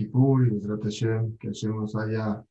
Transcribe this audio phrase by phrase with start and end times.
[0.00, 2.42] Kippur y Hashem, que Hashem nos haya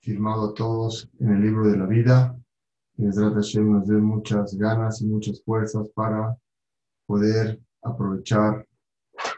[0.00, 2.34] firmado a todos en el libro de la vida.
[2.96, 6.34] Y Hashem nos dé muchas ganas y muchas fuerzas para
[7.04, 8.66] poder aprovechar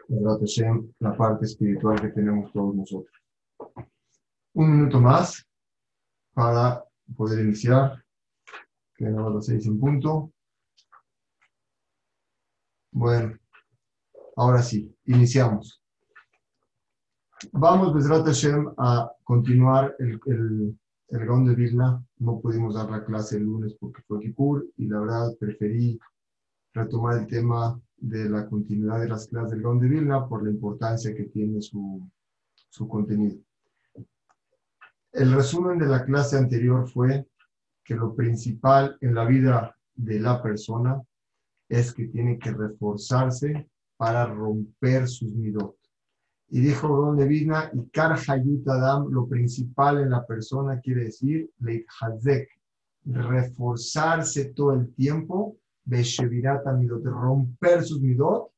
[0.08, 3.12] Hashem, la parte espiritual que tenemos todos nosotros.
[4.52, 5.44] Un minuto más
[6.34, 6.84] para
[7.16, 8.00] poder iniciar.
[8.96, 10.32] Quedan las seis en punto.
[12.92, 13.36] Bueno,
[14.36, 15.83] ahora sí, iniciamos.
[17.52, 22.04] Vamos, Besrat Hashem, a continuar el, el, el Gaon de Vilna.
[22.18, 25.98] No pudimos dar la clase el lunes porque fue Kippur y la verdad preferí
[26.72, 30.50] retomar el tema de la continuidad de las clases del Gaon de Vilna por la
[30.50, 32.08] importancia que tiene su,
[32.68, 33.38] su contenido.
[35.12, 37.26] El resumen de la clase anterior fue
[37.84, 41.00] que lo principal en la vida de la persona
[41.68, 45.76] es que tiene que reforzarse para romper sus midot.
[46.54, 51.84] Y dijo Ron Levina, y Kar Adam, lo principal en la persona quiere decir, Leit
[52.00, 52.48] Hazek,
[53.06, 58.52] reforzarse todo el tiempo, Beshevirata midot, romper sus midot,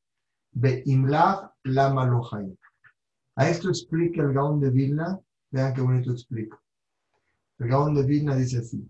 [0.51, 2.55] Be Imlav Lama Lohaim.
[3.35, 6.61] A esto explica el Gaón de Vilna, vean qué bonito explica.
[7.57, 8.87] El Gaón de Vilna dice así,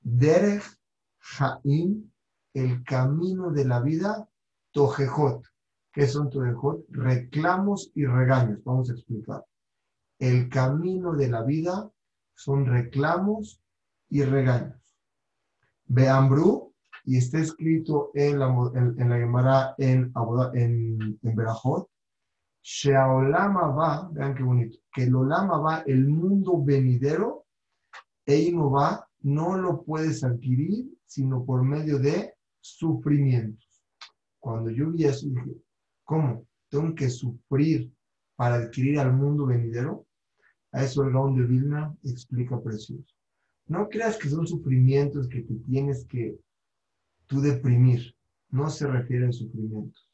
[0.00, 0.64] Derech
[1.38, 2.10] Haim,
[2.52, 4.28] el camino de la vida,
[4.72, 5.44] Tojejot.
[5.98, 6.86] ¿Qué son Tojejot?
[6.90, 8.62] Reclamos y regaños.
[8.62, 9.44] Vamos a explicar.
[10.20, 11.90] El camino de la vida
[12.36, 13.60] son reclamos
[14.08, 14.80] y regaños.
[15.86, 16.72] Beambru,
[17.04, 20.12] y está escrito en la, en, la Gemara en,
[20.54, 21.90] en, en Berajot,
[22.62, 27.46] Sheaolama va, vean qué bonito, que el Olama va, el mundo venidero,
[28.24, 33.82] Eino va, no lo puedes adquirir sino por medio de sufrimientos.
[34.38, 35.60] Cuando yo vi eso, dije,
[36.08, 36.46] ¿cómo?
[36.70, 37.92] ¿Tengo que sufrir
[38.34, 40.06] para adquirir al mundo venidero?
[40.72, 43.14] A eso el Gaón de Vilna explica precioso.
[43.66, 46.38] No creas que son sufrimientos que te tienes que
[47.26, 48.14] tú deprimir.
[48.48, 50.08] No se refiere a sufrimientos.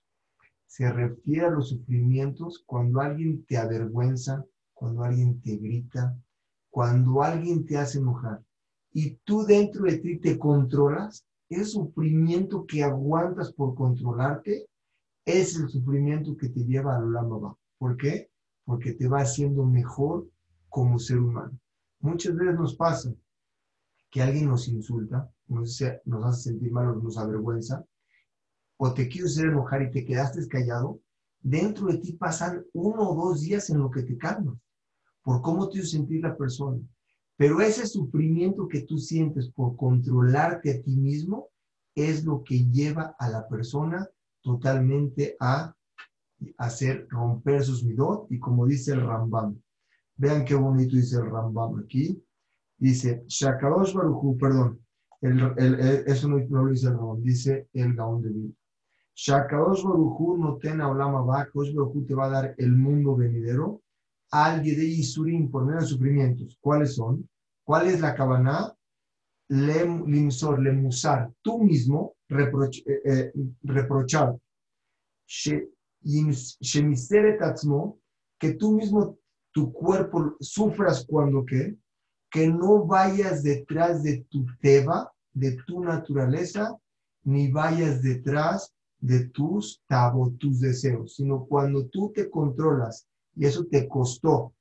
[0.66, 6.18] Se refiere a los sufrimientos cuando alguien te avergüenza, cuando alguien te grita,
[6.70, 8.42] cuando alguien te hace enojar
[8.92, 14.66] y tú dentro de ti te controlas, ese sufrimiento que aguantas por controlarte
[15.24, 18.30] es el sufrimiento que te lleva a la Lama ¿Por qué?
[18.64, 20.28] Porque te va haciendo mejor
[20.68, 21.58] como ser humano.
[22.00, 23.14] Muchas veces nos pasa
[24.10, 27.84] que alguien nos insulta, nos, hace sentir mal o nos avergüenza,
[28.76, 31.00] o te quiero hacer enojar y te quedaste callado,
[31.40, 34.56] dentro de ti pasan uno o dos días en lo que te calmas,
[35.22, 36.80] por cómo te hizo sentir la persona.
[37.36, 41.48] Pero ese sufrimiento que tú sientes por controlarte a ti mismo
[41.94, 44.08] es lo que lleva a la persona
[44.44, 45.74] totalmente a
[46.58, 49.58] hacer romper sus midot y como dice el Rambam.
[50.16, 52.22] Vean qué bonito dice el Rambam aquí.
[52.76, 54.80] Dice, Shakadosh Baruchu, perdón,
[55.22, 55.40] el,
[56.06, 58.52] eso no, lo dice el Rambam, dice el Gaón de vida.
[59.14, 63.80] Shakadosh Baruchu no ten Olama Baruchu te va a dar el mundo venidero
[64.30, 66.58] alguien de Isurim por medio de sufrimientos.
[66.60, 67.28] ¿Cuáles son?
[67.62, 68.74] ¿Cuál es la cabana?
[69.48, 74.36] Limsor, lemusar, tú mismo reproch, eh, eh, reprochar.
[78.38, 79.18] Que tú mismo,
[79.52, 81.76] tu cuerpo, sufras cuando qué?
[82.30, 86.76] Que no vayas detrás de tu teba, de tu naturaleza,
[87.22, 93.64] ni vayas detrás de tus tabos, tus deseos, sino cuando tú te controlas y eso
[93.66, 94.54] te costó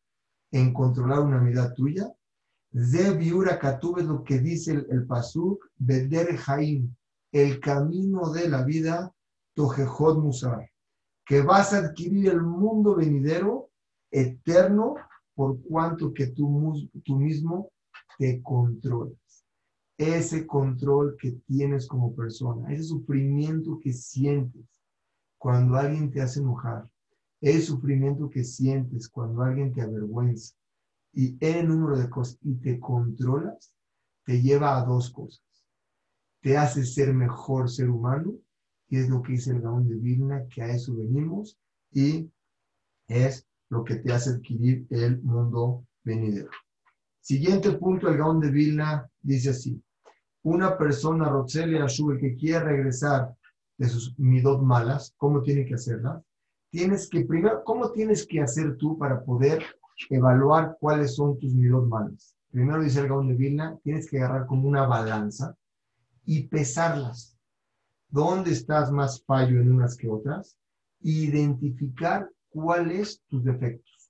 [0.51, 2.11] en controlar una vida tuya.
[2.71, 6.93] De Katub es lo que dice el, el Pasuk, Beder Jaim,
[7.33, 9.11] el camino de la vida,
[9.55, 10.69] Tojejot Musar,
[11.25, 13.71] que vas a adquirir el mundo venidero
[14.11, 14.95] eterno
[15.33, 17.71] por cuanto que tú, tú mismo
[18.19, 19.17] te controlas.
[19.97, 24.65] Ese control que tienes como persona, ese sufrimiento que sientes
[25.39, 26.87] cuando alguien te hace enojar,
[27.41, 30.53] el sufrimiento que sientes cuando alguien te avergüenza
[31.11, 33.73] y el número de cosas y te controlas,
[34.23, 35.52] te lleva a dos cosas.
[36.43, 38.35] Te hace ser mejor ser humano,
[38.89, 41.57] y es lo que dice el Gaón de Vilna, que a eso venimos,
[41.91, 42.29] y
[43.07, 46.51] es lo que te hace adquirir el mundo venidero.
[47.21, 49.81] Siguiente punto, el Gaón de Vilna dice así,
[50.43, 53.33] una persona, Rotzeli Ashub, que quiere regresar
[53.79, 56.21] de sus midot malas, ¿cómo tiene que hacerla?
[56.73, 59.63] tienes que, primero, ¿cómo tienes que hacer tú para poder
[60.09, 62.35] evaluar cuáles son tus midot malas?
[62.49, 65.55] Primero dice el Gaón de Vilna, tienes que agarrar como una balanza
[66.25, 67.37] y pesarlas.
[68.09, 70.57] ¿Dónde estás más fallo en unas que otras?
[71.03, 74.09] identificar cuáles tus defectos.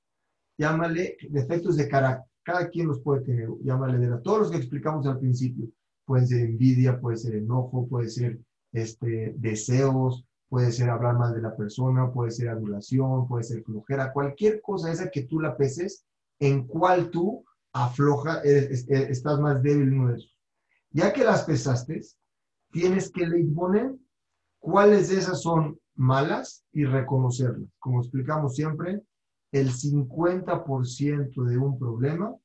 [0.57, 2.31] llámale defectos de carácter.
[2.43, 5.67] Cada quien los puede tener, llámale de todos los que explicamos al principio.
[6.05, 8.39] Pueden ser envidia, puede ser enojo, puede ser
[8.73, 14.11] este, deseos, puede ser hablar mal de la persona, puede ser adulación, puede ser flojera,
[14.11, 16.05] cualquier cosa esa que tú la peses,
[16.39, 20.32] en cual tú afloja, estás más débil en uno de esos.
[20.93, 22.01] Ya que las pesaste,
[22.71, 23.95] tienes que poner
[24.59, 27.67] cuáles de esas son malas y reconocerlas.
[27.79, 29.01] Como explicamos siempre,
[29.51, 32.35] el 50% de un problema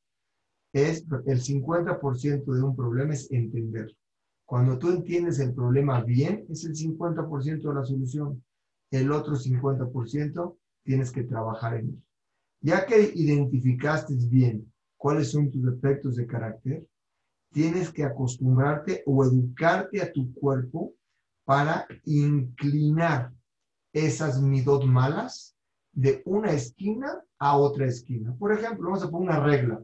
[0.73, 3.95] es, el 50% de un problema es entender.
[4.47, 8.43] Cuando tú entiendes el problema bien, es el 50% de la solución.
[8.91, 12.03] El otro 50% tienes que trabajar en él.
[12.63, 16.87] Ya que identificaste bien cuáles son tus defectos de carácter,
[17.53, 20.95] tienes que acostumbrarte o educarte a tu cuerpo
[21.45, 23.33] para inclinar
[23.93, 25.57] esas midot malas
[25.93, 28.37] de una esquina a otra esquina.
[28.39, 29.83] Por ejemplo, vamos a poner una regla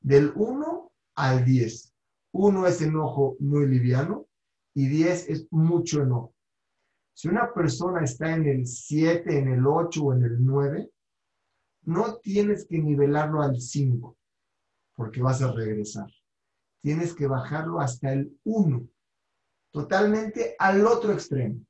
[0.00, 1.94] del 1 al 10.
[2.32, 4.26] 1 es enojo muy liviano
[4.74, 6.34] y 10 es mucho enojo.
[7.14, 10.90] Si una persona está en el 7, en el 8 o en el 9,
[11.84, 14.16] no tienes que nivelarlo al 5
[14.96, 16.08] porque vas a regresar.
[16.82, 18.86] Tienes que bajarlo hasta el 1,
[19.70, 21.60] totalmente al otro extremo.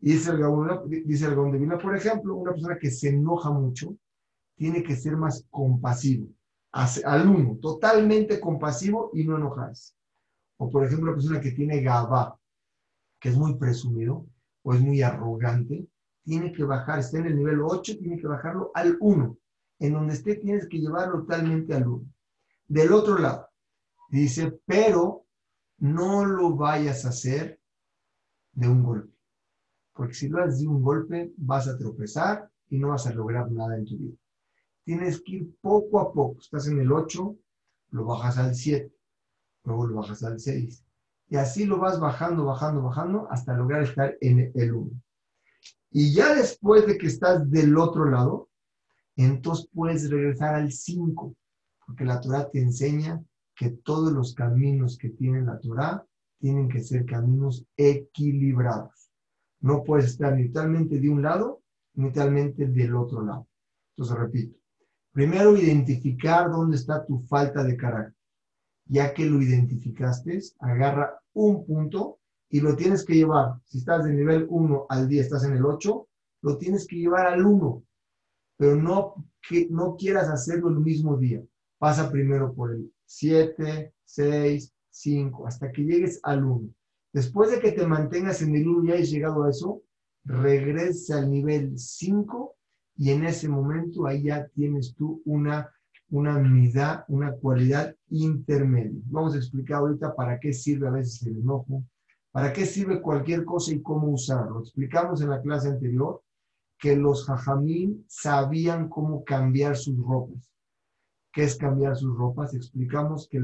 [0.00, 3.96] Y dice el Gaón, dice el por ejemplo, una persona que se enoja mucho
[4.56, 6.28] tiene que ser más compasivo,
[6.72, 9.94] al uno, totalmente compasivo y no enojarse.
[10.58, 12.38] O por ejemplo, una persona que tiene gaba,
[13.20, 14.26] que es muy presumido
[14.62, 15.86] o es muy arrogante,
[16.24, 19.36] tiene que bajar, está en el nivel 8, tiene que bajarlo al 1.
[19.80, 22.04] En donde esté tienes que llevarlo totalmente al 1.
[22.68, 23.48] Del otro lado,
[24.20, 25.26] dice, pero
[25.78, 27.60] no lo vayas a hacer
[28.52, 29.12] de un golpe.
[29.94, 33.50] Porque si lo haces de un golpe, vas a tropezar y no vas a lograr
[33.50, 34.16] nada en tu vida.
[34.84, 36.40] Tienes que ir poco a poco.
[36.40, 37.36] Estás en el 8,
[37.90, 38.92] lo bajas al 7,
[39.64, 40.84] luego lo bajas al 6.
[41.28, 44.90] Y así lo vas bajando, bajando, bajando hasta lograr estar en el 1.
[45.90, 48.50] Y ya después de que estás del otro lado,
[49.16, 51.34] entonces puedes regresar al 5,
[51.86, 53.22] porque la Torah te enseña
[53.62, 56.04] que todos los caminos que tiene la Torah
[56.40, 59.12] tienen que ser caminos equilibrados.
[59.60, 61.62] No puedes estar ni de un lado
[61.94, 63.46] ni totalmente del otro lado.
[63.94, 64.58] Entonces, repito,
[65.12, 68.16] primero identificar dónde está tu falta de carácter.
[68.86, 72.18] Ya que lo identificaste, agarra un punto
[72.50, 73.60] y lo tienes que llevar.
[73.66, 76.08] Si estás de nivel 1 al 10, estás en el 8,
[76.42, 77.84] lo tienes que llevar al 1.
[78.56, 79.14] Pero no,
[79.48, 81.44] que, no quieras hacerlo el mismo día.
[81.78, 86.68] Pasa primero por el 7, 6, 5, hasta que llegues al 1.
[87.12, 89.82] Después de que te mantengas en el 1 y hayas llegado a eso,
[90.24, 92.56] regresa al nivel 5
[92.96, 95.70] y en ese momento ahí ya tienes tú una,
[96.08, 99.02] una unidad, una cualidad intermedia.
[99.06, 101.84] Vamos a explicar ahorita para qué sirve a veces el enojo,
[102.30, 104.60] para qué sirve cualquier cosa y cómo usarlo.
[104.60, 106.22] Explicamos en la clase anterior
[106.78, 110.51] que los jajamín sabían cómo cambiar sus ropas.
[111.32, 112.54] ¿Qué es cambiar sus ropas?
[112.54, 113.40] Explicamos que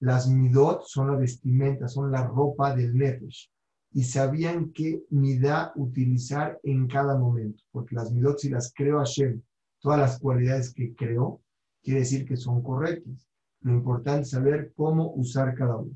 [0.00, 3.50] las midot son la vestimenta, son la ropa del nefesh.
[3.94, 7.62] Y sabían qué midá utilizar en cada momento.
[7.72, 9.42] Porque las midot, si las creó Hashem,
[9.80, 11.42] todas las cualidades que creó,
[11.82, 13.28] quiere decir que son correctas.
[13.60, 15.94] Lo importante es saber cómo usar cada uno.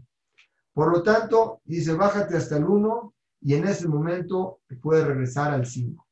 [0.74, 5.64] Por lo tanto, dice, bájate hasta el 1 y en ese momento puedes regresar al
[5.64, 6.05] 5.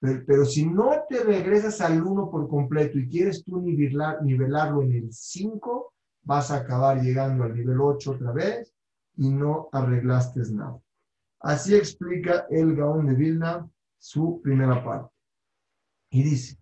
[0.00, 4.82] Pero, pero, si no te regresas al 1 por completo y quieres tú nivelar, nivelarlo
[4.82, 5.92] en el 5,
[6.22, 8.72] vas a acabar llegando al nivel 8 otra vez
[9.16, 10.80] y no arreglaste nada.
[11.40, 15.14] Así explica el Gaón de Vilna su primera parte.
[16.10, 16.58] Y dice,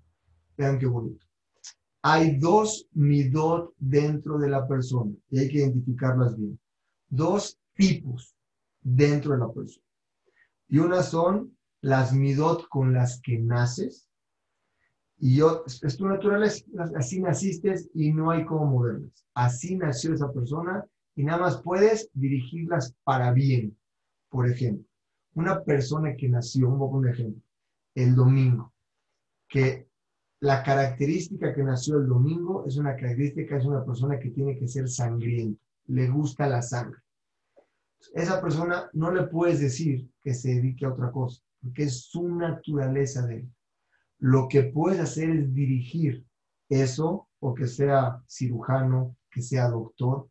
[0.57, 1.25] vean qué bonito.
[2.03, 6.59] Hay dos midot dentro de la persona y hay que identificarlas bien.
[7.09, 8.35] Dos tipos
[8.81, 9.85] dentro de la persona.
[10.69, 14.09] Y una son las midot con las que naces
[15.21, 16.65] y yo, es tu naturaleza,
[16.97, 19.27] así naciste y no hay cómo moverlas.
[19.35, 20.85] Así nació esa persona
[21.17, 23.77] y nada más puedes dirigirlas para bien.
[24.29, 24.87] Por ejemplo,
[25.35, 27.43] una persona que nació, un ejemplo,
[27.97, 28.73] el domingo,
[29.49, 29.89] que
[30.41, 34.69] la característica que nació el domingo es una característica, es una persona que tiene que
[34.69, 37.01] ser sangriento, le gusta la sangre.
[38.15, 42.29] Esa persona no le puedes decir que se dedique a otra cosa, porque es su
[42.29, 43.51] naturaleza de él
[44.19, 46.25] lo que puedes hacer es dirigir
[46.69, 50.29] eso, o que sea cirujano, que sea doctor.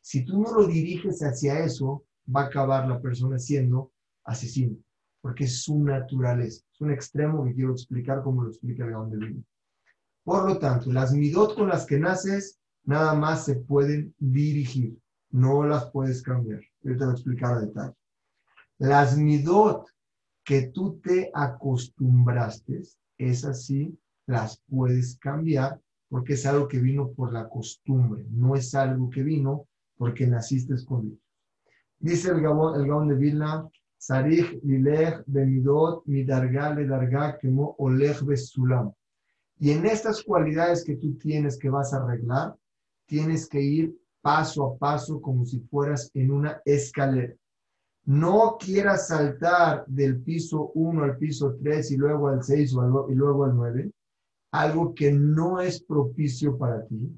[0.00, 3.92] Si tú no lo diriges hacia eso, va a acabar la persona siendo
[4.24, 4.76] asesino,
[5.20, 6.64] porque es su naturaleza.
[6.72, 9.42] Es un extremo que quiero explicar como lo explica el Gaón de
[10.22, 14.98] Por lo tanto, las midot con las que naces nada más se pueden dirigir,
[15.30, 16.60] no las puedes cambiar.
[16.82, 17.94] Yo te voy a explicar a detalle.
[18.78, 19.86] Las midot
[20.50, 22.82] que tú te acostumbraste,
[23.16, 28.74] esas sí las puedes cambiar porque es algo que vino por la costumbre, no es
[28.74, 31.20] algo que vino porque naciste con ellos.
[32.00, 38.92] Dice el Gabón, el de Vilna, Sarich lilech bemidot midarga le darga kemo olech besulam.
[39.60, 42.56] Y en estas cualidades que tú tienes que vas a arreglar,
[43.06, 47.36] tienes que ir paso a paso como si fueras en una escalera.
[48.04, 52.72] No quieras saltar del piso 1 al piso 3 y luego al 6
[53.08, 53.92] y luego al 9,
[54.52, 57.10] algo que no es propicio para ti,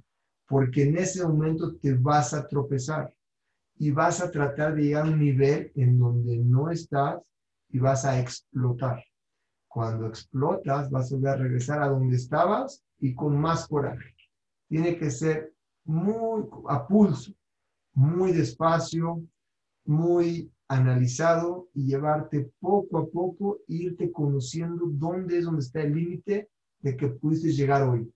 [0.47, 3.15] porque en ese momento te vas a tropezar
[3.79, 7.21] y vas a tratar de llegar a un nivel en donde no estás
[7.71, 9.03] y vas a explotar.
[9.67, 14.15] Cuando explotas, vas a volver a regresar a donde estabas y con más coraje.
[14.69, 17.33] Tiene que ser muy a pulso,
[17.95, 19.23] muy despacio,
[19.85, 26.49] muy analizado y llevarte poco a poco, irte conociendo dónde es donde está el límite
[26.81, 28.11] de que pudiste llegar hoy.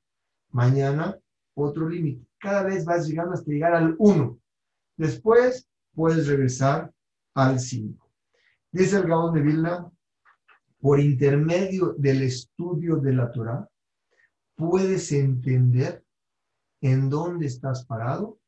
[0.50, 1.18] Mañana,
[1.54, 2.26] otro límite.
[2.38, 4.38] Cada vez vas llegando hasta llegar al 1.
[4.96, 6.90] Después puedes regresar
[7.34, 8.10] al 5.
[8.72, 9.90] Dice el Gaón de Vilna,
[10.80, 13.68] por intermedio del estudio de la Torah,
[14.54, 16.02] puedes entender
[16.80, 18.38] en dónde estás parado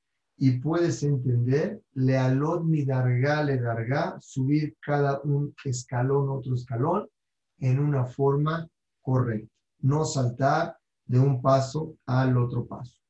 [0.41, 7.09] y puedes entender lealot mi darga le darga, subir cada un escalón, otro escalón,
[7.59, 8.69] en una forma
[9.03, 10.77] correcta, no saltar
[11.07, 13.01] de un paso al otro paso.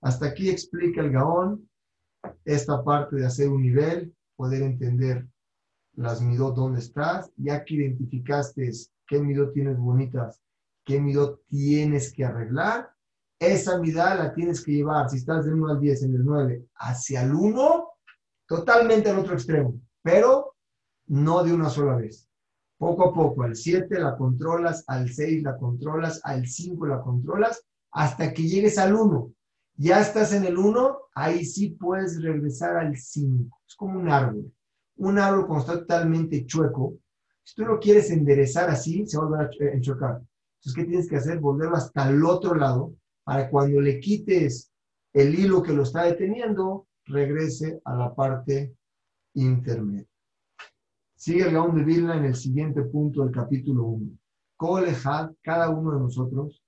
[0.00, 1.68] Hasta aquí explica el Gaón
[2.44, 5.26] esta parte de hacer un nivel, poder entender
[5.94, 8.70] las midot dónde estás, ya que identificaste
[9.08, 10.40] qué midot tienes bonitas,
[10.84, 12.90] qué midot tienes que arreglar,
[13.38, 16.64] esa midá la tienes que llevar, si estás del 1 al 10, en el 9,
[16.76, 17.88] hacia el 1,
[18.46, 20.54] totalmente al otro extremo, pero
[21.06, 22.28] no de una sola vez.
[22.78, 27.64] Poco a poco, al 7 la controlas, al 6 la controlas, al 5 la controlas,
[27.90, 29.32] hasta que llegues al 1
[29.78, 33.60] ya estás en el 1, ahí sí puedes regresar al 5.
[33.66, 34.52] Es como un árbol.
[34.96, 36.94] Un árbol cuando está totalmente chueco,
[37.42, 40.16] si tú lo quieres enderezar así, se va a volver a enchocar.
[40.16, 41.38] Entonces, ¿qué tienes que hacer?
[41.38, 42.94] Volverlo hasta el otro lado
[43.26, 44.72] para cuando le quites
[45.12, 48.76] el hilo que lo está deteniendo, regrese a la parte
[49.34, 50.06] intermedia.
[51.16, 54.12] Sigue el Gaón de Vilna en el siguiente punto del capítulo 1.
[55.42, 56.62] cada uno de nosotros,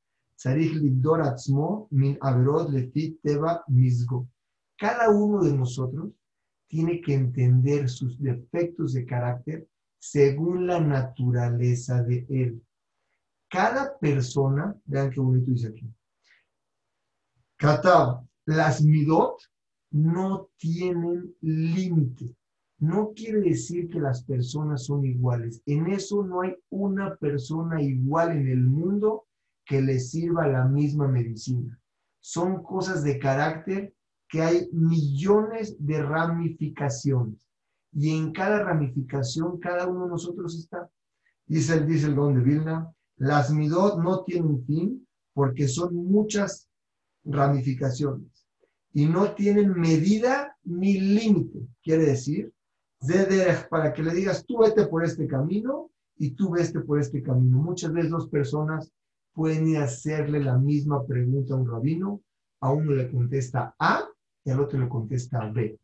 [4.77, 6.11] Cada uno de nosotros
[6.67, 9.69] tiene que entender sus defectos de carácter
[10.01, 12.61] según la naturaleza de él.
[13.49, 15.89] Cada persona, vean qué bonito dice aquí.
[17.59, 19.37] Katab, las midot
[19.91, 22.33] no tienen límite.
[22.79, 25.61] No quiere decir que las personas son iguales.
[25.67, 29.27] En eso no hay una persona igual en el mundo
[29.67, 31.77] que le sirva la misma medicina.
[32.21, 33.93] Son cosas de carácter
[34.29, 37.49] que hay millones de ramificaciones.
[37.93, 40.89] Y en cada ramificación, cada uno de nosotros está.
[41.45, 46.68] Dice el, dice el don de Vilna, las midot no tienen fin porque son muchas
[47.29, 48.47] ramificaciones
[48.93, 51.61] y no tienen medida ni límite.
[51.83, 52.53] Quiere decir,
[53.71, 57.59] para que le digas, tú vete por este camino y tú vete por este camino.
[57.59, 58.91] Muchas veces dos personas
[59.33, 62.21] pueden hacerle la misma pregunta a un rabino,
[62.61, 64.09] a uno le contesta A
[64.45, 65.79] y al otro le contesta B.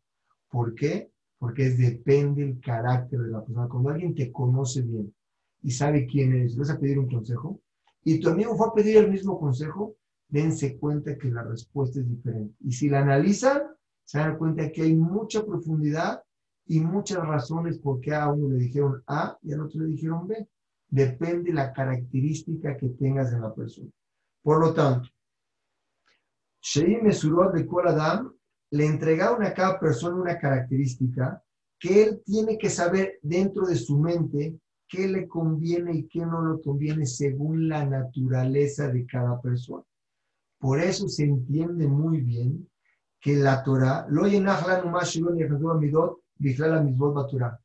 [0.50, 1.10] ¿Por qué?
[1.38, 3.68] Porque es, depende el carácter de la persona.
[3.68, 5.14] Cuando alguien te conoce bien
[5.62, 7.60] y sabe quién eres, vas a pedir un consejo
[8.02, 9.94] y tu amigo fue a pedir el mismo consejo,
[10.34, 12.56] dense cuenta que la respuesta es diferente.
[12.58, 13.62] Y si la analizan,
[14.02, 16.24] se dan cuenta que hay mucha profundidad
[16.66, 20.26] y muchas razones por qué a uno le dijeron A y al otro le dijeron
[20.26, 20.48] B
[20.88, 23.90] depende la característica que tengas en la persona.
[24.42, 25.08] Por lo tanto,
[26.60, 28.34] Shei Mesurot de Adam
[28.70, 31.40] le entregaron a cada persona una característica
[31.78, 36.54] que él tiene que saber dentro de su mente qué le conviene y qué no
[36.54, 39.84] le conviene según la naturaleza de cada persona.
[40.64, 42.66] Por eso se entiende muy bien
[43.20, 44.22] que la Torah, lo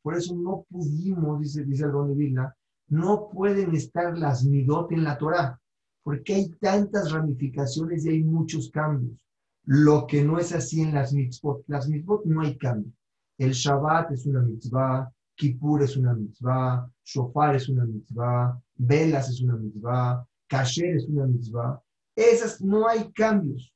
[0.02, 2.54] por eso no pudimos, dice, dice el Vilna,
[2.88, 5.58] no pueden estar las midot en la Torah,
[6.02, 9.18] porque hay tantas ramificaciones y hay muchos cambios.
[9.64, 11.64] Lo que no es así en las mitzvot.
[11.68, 12.92] Las mitzvot no hay cambio.
[13.38, 19.40] El Shabbat es una mitzvah, Kippur es una mitzvah, Shofar es una mitzvah, Velas es
[19.40, 21.82] una mitzvah, Kasher es una mitzvah.
[22.16, 23.74] Esas no hay cambios,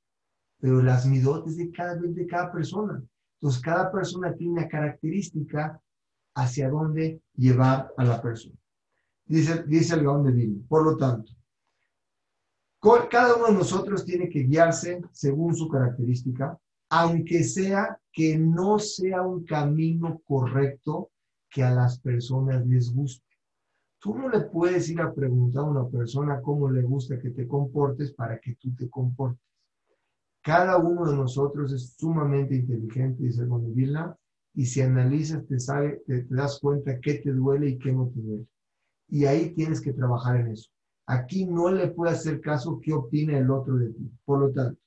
[0.59, 3.03] pero las midot es de cada, de cada persona.
[3.41, 5.81] Entonces, cada persona tiene una característica
[6.35, 8.57] hacia dónde llevar a la persona.
[9.27, 10.65] Dice, dice el Gaón de Vino.
[10.69, 11.33] Por lo tanto,
[13.11, 16.59] cada uno de nosotros tiene que guiarse según su característica,
[16.91, 21.11] aunque sea que no sea un camino correcto
[21.49, 23.25] que a las personas les guste.
[24.05, 27.49] Tú no le puedes ir a preguntar a una persona cómo le gusta que te
[27.49, 29.41] comportes para que tú te comportes.
[30.43, 34.15] Cada uno de nosotros es sumamente inteligente, dice Vilna,
[34.53, 38.21] y si analizas, te, sabe, te, das cuenta qué te duele y qué no te
[38.21, 38.47] duele.
[39.09, 40.69] Y ahí tienes que trabajar en eso.
[41.07, 44.13] Aquí no le puede hacer caso qué opina el otro de ti.
[44.27, 44.79] Por lo tanto,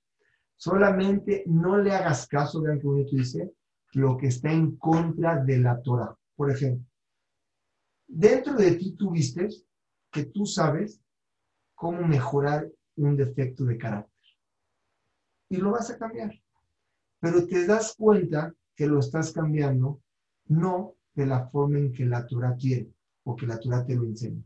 [0.58, 3.52] solamente no le hagas caso, vean qué bonito dice,
[3.94, 6.16] lo que está en contra de la Torah.
[6.36, 6.86] Por ejemplo,
[8.08, 9.50] dentro de ti tuviste
[10.12, 11.02] que tú sabes
[11.76, 14.18] cómo mejorar un defecto de carácter
[15.50, 16.34] y lo vas a cambiar.
[17.20, 20.02] Pero te das cuenta que lo estás cambiando
[20.46, 22.92] no de la forma en que la Torah quiere
[23.24, 24.44] o que la Torah te lo enseña.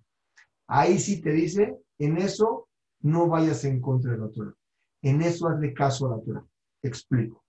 [0.68, 2.70] Ahí sí te dice, en eso
[3.02, 4.56] no vayas en contra de la Torah.
[5.02, 6.46] En eso hazle caso a la Torah.
[6.82, 7.44] Explico.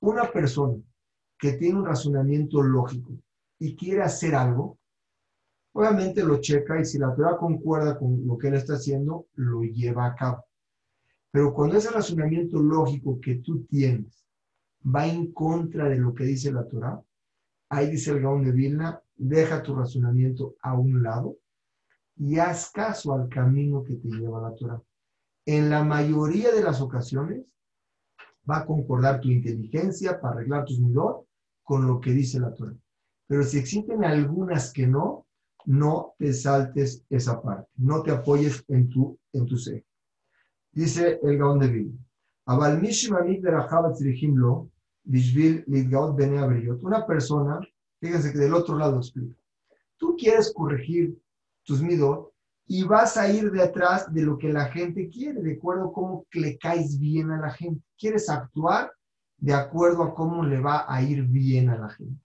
[0.00, 0.82] Una persona
[1.38, 3.12] que tiene un razonamiento lógico
[3.58, 4.78] y quiere hacer algo,
[5.74, 9.62] obviamente lo checa y si la Torah concuerda con lo que él está haciendo, lo
[9.62, 10.44] lleva a cabo.
[11.30, 14.24] Pero cuando ese razonamiento lógico que tú tienes
[14.86, 17.02] va en contra de lo que dice la Torah,
[17.68, 21.36] ahí dice el Gaón de Vilna, deja tu razonamiento a un lado
[22.16, 24.80] y haz caso al camino que te lleva la Torah.
[25.44, 27.44] En la mayoría de las ocasiones
[28.48, 31.26] va a concordar tu inteligencia para arreglar tus midot
[31.64, 32.76] con lo que dice la Torah.
[33.26, 35.26] Pero si existen algunas que no,
[35.66, 39.84] no te saltes esa parte, no te apoyes en tu, en tu ser.
[40.72, 41.98] Dice el Gaón de Vilna.
[46.82, 47.60] Una persona,
[48.00, 49.36] fíjense que del otro lado explica.
[49.96, 51.18] Tú quieres corregir
[51.64, 52.32] tus midot
[52.66, 56.26] y vas a ir detrás de lo que la gente quiere, de acuerdo a cómo
[56.32, 57.82] le caes bien a la gente.
[57.98, 58.92] Quieres actuar
[59.38, 62.20] de acuerdo a cómo le va a ir bien a la gente.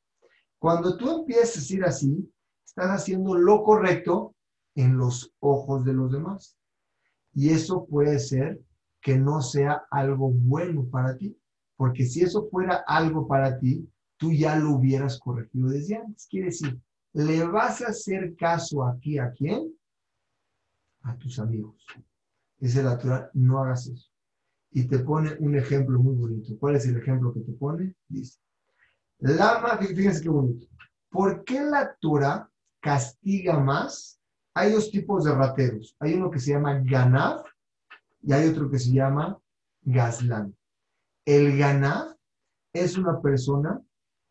[0.58, 2.32] Cuando tú empiezas a ir así,
[2.80, 4.36] estás haciendo lo correcto
[4.76, 6.58] en los ojos de los demás.
[7.34, 8.62] Y eso puede ser
[9.02, 11.38] que no sea algo bueno para ti,
[11.76, 13.88] porque si eso fuera algo para ti,
[14.18, 16.28] tú ya lo hubieras corregido desde antes.
[16.28, 16.80] Quiere decir,
[17.14, 19.74] ¿le vas a hacer caso aquí a quién?
[21.02, 21.86] A tus amigos.
[22.60, 24.10] Ese natural, no hagas eso.
[24.72, 26.58] Y te pone un ejemplo muy bonito.
[26.60, 27.96] ¿Cuál es el ejemplo que te pone?
[28.08, 28.40] Dice,
[29.20, 30.68] Lama, fíjense qué bonito.
[31.10, 32.49] ¿Por qué la Torah
[32.82, 34.20] castiga más
[34.60, 35.96] hay dos tipos de rateros.
[36.00, 37.46] Hay uno que se llama Ganav
[38.22, 39.40] y hay otro que se llama
[39.82, 40.54] Gazlan.
[41.26, 42.18] El Ganav
[42.74, 43.82] es una persona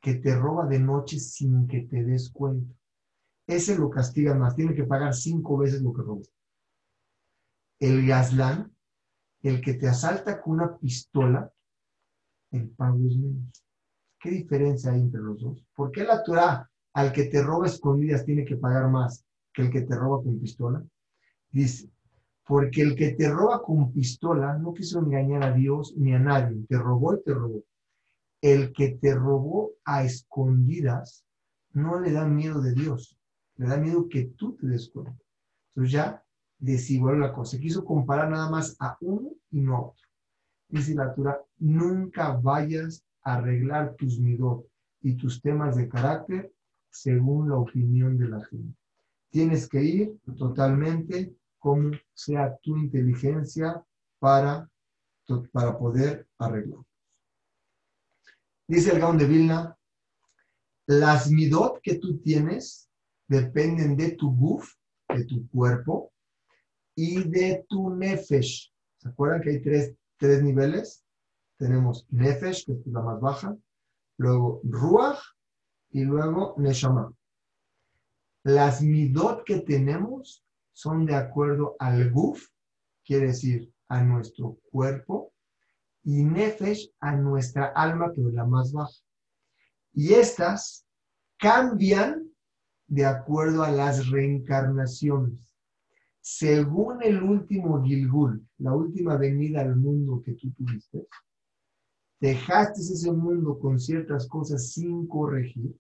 [0.02, 2.74] que te roba de noche sin que te des cuenta.
[3.46, 6.22] Ese lo castiga más, tiene que pagar cinco veces lo que roba.
[7.80, 8.76] El Gazlan,
[9.42, 11.50] el que te asalta con una pistola,
[12.50, 13.64] el pago es menos.
[14.20, 15.64] ¿Qué diferencia hay entre los dos?
[15.74, 19.24] ¿Por qué la Torah al que te roba escondidas tiene que pagar más
[19.62, 20.82] el que te roba con pistola?
[21.50, 21.90] Dice,
[22.46, 26.64] porque el que te roba con pistola no quiso engañar a Dios ni a nadie,
[26.68, 27.62] te robó y te robó.
[28.40, 31.24] El que te robó a escondidas
[31.72, 33.18] no le da miedo de Dios,
[33.56, 35.16] le da miedo que tú te des cuenta.
[35.70, 36.24] Entonces ya
[36.58, 37.58] desigualó la cosa.
[37.58, 40.08] Quiso comparar nada más a uno y no a otro.
[40.68, 41.14] Dice la
[41.58, 44.66] nunca vayas a arreglar tus midot
[45.00, 46.52] y tus temas de carácter
[46.90, 48.78] según la opinión de la gente.
[49.30, 53.84] Tienes que ir totalmente como sea tu inteligencia
[54.18, 54.70] para,
[55.52, 56.80] para poder arreglar.
[58.66, 59.76] Dice el Gaón de Vilna,
[60.86, 62.88] las midot que tú tienes
[63.26, 64.74] dependen de tu guf,
[65.08, 66.12] de tu cuerpo,
[66.94, 68.72] y de tu nefesh.
[68.96, 71.04] ¿Se acuerdan que hay tres, tres niveles?
[71.56, 73.56] Tenemos nefesh, que es la más baja,
[74.16, 75.20] luego ruach
[75.90, 77.12] y luego neshama.
[78.44, 82.48] Las midot que tenemos son de acuerdo al guf,
[83.04, 85.32] quiere decir a nuestro cuerpo,
[86.04, 89.02] y nefesh a nuestra alma, es la más baja.
[89.92, 90.86] Y estas
[91.36, 92.30] cambian
[92.86, 95.54] de acuerdo a las reencarnaciones.
[96.20, 101.06] Según el último Gilgul, la última venida al mundo que tú tuviste,
[102.20, 105.74] dejaste ese mundo con ciertas cosas sin corregir,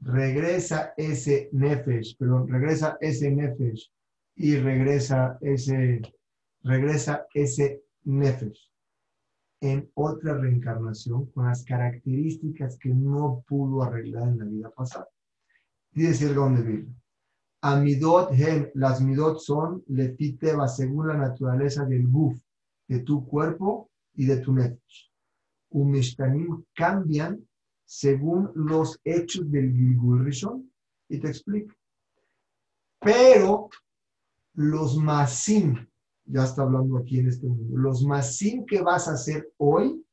[0.00, 3.90] regresa ese nefesh, pero regresa ese nefesh
[4.36, 6.00] y regresa ese,
[6.62, 8.70] regresa ese nefesh
[9.60, 15.08] en otra reencarnación con las características que no pudo arreglar en la vida pasada.
[15.90, 16.94] Dice el Gaon de Vilna.
[17.60, 22.38] Amidot hen, las midot son lefiteba según la naturaleza del guf,
[22.86, 25.07] de tu cuerpo y de tu nefesh.
[25.70, 27.46] Umishtanim cambian
[27.84, 30.70] según los hechos del Gilgul Rishon.
[31.08, 31.74] Y te explico.
[33.00, 33.70] Pero
[34.54, 35.86] los masim,
[36.24, 40.04] ya está hablando aquí en este mundo, los masim que vas a hacer hoy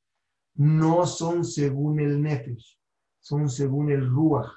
[0.56, 2.80] no son según el nefesh,
[3.20, 4.48] son según el ruach.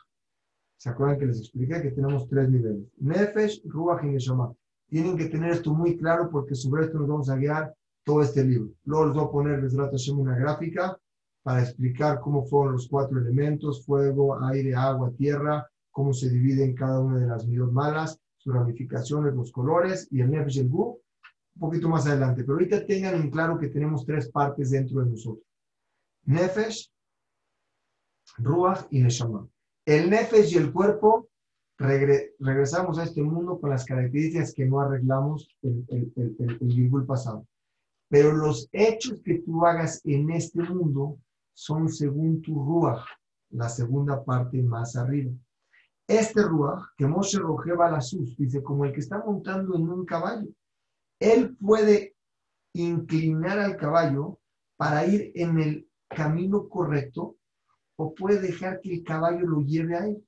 [0.77, 2.87] ¿Se acuerdan que les expliqué que tenemos tres niveles?
[2.99, 4.55] Nefesh, ruach y neshama.
[4.89, 7.75] Tienen que tener esto muy claro porque sobre esto nos vamos a guiar
[8.09, 8.71] todo este libro.
[8.85, 10.99] Luego les voy a poner, les Hashem, una gráfica
[11.43, 17.01] para explicar cómo fueron los cuatro elementos, fuego, aire, agua, tierra, cómo se dividen cada
[17.01, 20.99] una de las medidas malas, sus ramificaciones, los colores y el nefesh el gu,
[21.57, 22.45] un poquito más adelante.
[22.45, 25.45] Pero ahorita tengan en claro que tenemos tres partes dentro de nosotros.
[26.25, 26.91] Nefesh,
[28.39, 29.47] Ruach y Neshama.
[29.85, 31.29] El Nefesh y el cuerpo
[31.77, 37.47] regresamos a este mundo con las características que no arreglamos el, el, el, el pasado.
[38.09, 41.19] Pero los hechos que tú hagas en este mundo
[41.53, 43.05] son según tu Ruach,
[43.51, 45.33] la segunda parte más arriba.
[46.07, 50.07] Este Ruach, que Moshe Rojeba la sus, dice, como el que está montando en un
[50.07, 50.49] caballo,
[51.21, 52.15] él puede
[52.73, 54.39] inclinar al caballo
[54.77, 57.37] para ir en el camino correcto
[57.97, 60.25] o puede dejar que el caballo lo lleve a él.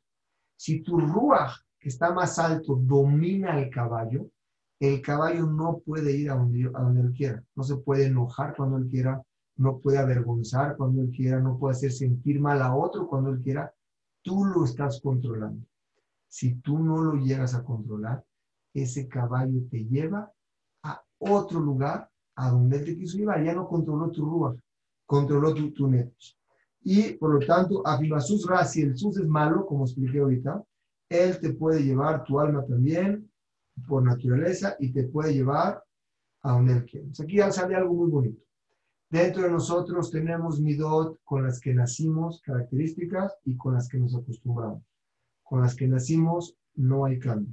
[0.56, 4.28] Si tu Ruach, que está más alto, domina al caballo,
[4.80, 7.44] el caballo no puede ir a donde, él quiera.
[7.54, 9.22] No se puede enojar cuando él quiera,
[9.56, 13.40] no puede avergonzar cuando él quiera, no puede hacer sentir mal a otro cuando él
[13.40, 13.72] quiera.
[14.22, 15.66] Tú lo estás controlando.
[16.28, 18.24] Si tú no lo llegas a controlar,
[18.72, 20.32] ese caballo te lleva
[20.82, 23.44] a otro lugar a donde él te quiso llevar.
[23.44, 24.56] Ya no controló tu rúa,
[25.04, 25.90] controló tu, tu
[26.82, 30.64] Y por lo tanto, afirma sus si el sus es malo, como expliqué ahorita,
[31.10, 33.29] él te puede llevar tu alma también
[33.86, 35.82] por naturaleza y te puede llevar
[36.42, 37.08] a donde él quiere.
[37.20, 38.42] Aquí ya sale algo muy bonito.
[39.10, 44.14] Dentro de nosotros tenemos midot con las que nacimos, características, y con las que nos
[44.14, 44.84] acostumbramos.
[45.42, 47.52] Con las que nacimos no hay cambio.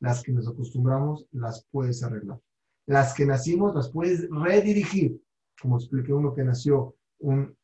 [0.00, 2.38] Las que nos acostumbramos las puedes arreglar.
[2.86, 5.20] Las que nacimos las puedes redirigir.
[5.60, 7.56] Como expliqué uno que nació un,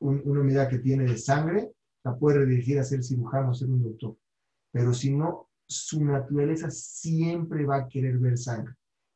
[0.00, 1.72] una unidad que tiene de sangre,
[2.04, 4.16] la puede redirigir a ser cirujano, a ser un doctor.
[4.72, 8.74] Pero si no, su naturaleza siempre va a querer ver sangre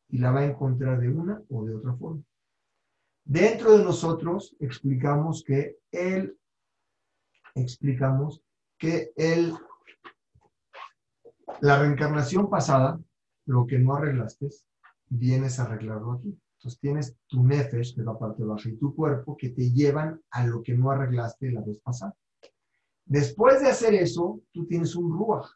[0.09, 2.23] y la va a encontrar de una o de otra forma.
[3.25, 6.37] Dentro de nosotros explicamos que él,
[7.55, 8.43] explicamos
[8.79, 9.55] que él
[11.61, 13.01] la reencarnación pasada,
[13.47, 14.49] lo que no arreglaste,
[15.09, 16.37] vienes a arreglarlo aquí.
[16.59, 20.47] Entonces tienes tu nefesh, de la parte baja, y tu cuerpo, que te llevan a
[20.47, 22.17] lo que no arreglaste la vez pasada.
[23.05, 25.47] Después de hacer eso, tú tienes un ruach,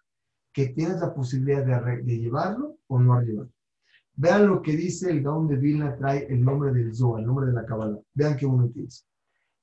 [0.56, 3.52] que tienes la posibilidad de, de llevarlo o no llevarlo.
[4.14, 7.48] Vean lo que dice el Gaon de Vilna, trae el nombre del Zohar, el nombre
[7.48, 8.00] de la Kabbalah.
[8.14, 9.04] Vean qué uno dice.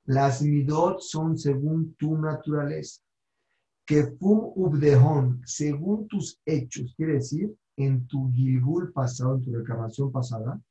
[0.06, 3.02] Las midot son según tu naturaleza
[3.88, 10.12] que fum ubdehon, según tus hechos, quiere decir, en tu gilgul pasado, en tu reclamación
[10.12, 10.62] pasada,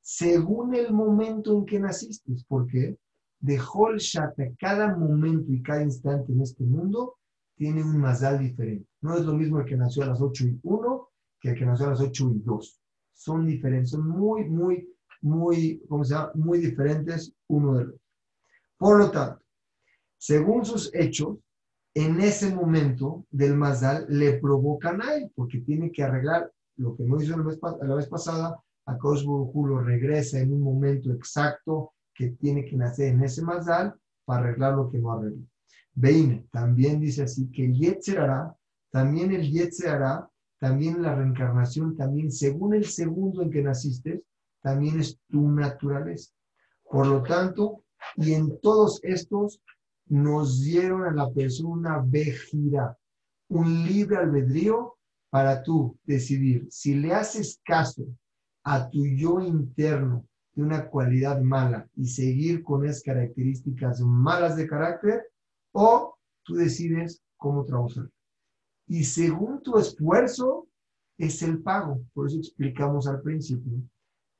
[0.00, 2.32] según el momento en que naciste.
[2.46, 2.96] porque
[3.40, 7.16] De Hol Shata, cada momento y cada instante en este mundo
[7.56, 8.86] tiene un mazal diferente.
[9.04, 11.66] No es lo mismo el que nació a las 8 y 1 que el que
[11.66, 12.80] nació a las 8 y 2.
[13.12, 14.88] Son diferentes, son muy, muy,
[15.20, 16.32] muy, ¿cómo se llama?
[16.34, 18.00] Muy diferentes uno del otro.
[18.78, 19.44] Por lo tanto,
[20.16, 21.36] según sus hechos,
[21.92, 27.04] en ese momento del Mazdal le provocan a él, porque tiene que arreglar lo que
[27.04, 31.92] no hizo la vez, la vez pasada, a Baruj lo regresa en un momento exacto
[32.14, 35.44] que tiene que nacer en ese Mazdal para arreglar lo que no arregló.
[35.92, 38.56] Veine, también dice así que el Yetzer hará,
[38.94, 40.30] también el Yetzer hará,
[40.60, 44.22] también la reencarnación, también según el segundo en que naciste,
[44.62, 46.32] también es tu naturaleza.
[46.88, 47.82] Por lo tanto,
[48.14, 49.60] y en todos estos
[50.06, 52.96] nos dieron a la persona vejira,
[53.48, 54.96] un libre albedrío
[55.28, 58.04] para tú decidir si le haces caso
[58.62, 64.68] a tu yo interno de una cualidad mala y seguir con esas características malas de
[64.68, 65.24] carácter
[65.72, 68.08] o tú decides cómo trabajar.
[68.86, 70.68] Y según tu esfuerzo
[71.18, 72.02] es el pago.
[72.12, 73.72] Por eso explicamos al principio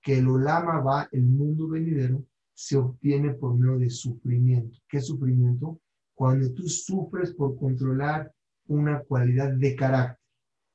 [0.03, 4.79] que el Olama va, el mundo venidero, se obtiene por medio de sufrimiento.
[4.89, 5.81] ¿Qué sufrimiento?
[6.15, 8.33] Cuando tú sufres por controlar
[8.67, 10.19] una cualidad de carácter.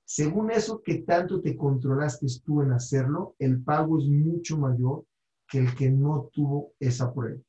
[0.04, 5.06] Según eso que tanto te controlaste tú en hacerlo, el pago es mucho mayor
[5.48, 7.40] que el que no tuvo esa prueba.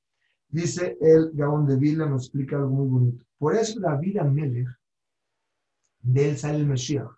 [0.49, 3.25] Dice el Gaón de Vila, nos explica algo muy bonito.
[3.39, 4.69] Por eso David Amelech,
[6.03, 7.09] de él sale el Mesías.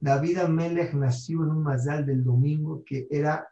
[0.00, 3.48] David Amelech nació en un mazal del domingo que era,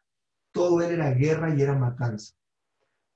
[0.52, 2.34] todo era guerra y era matanza.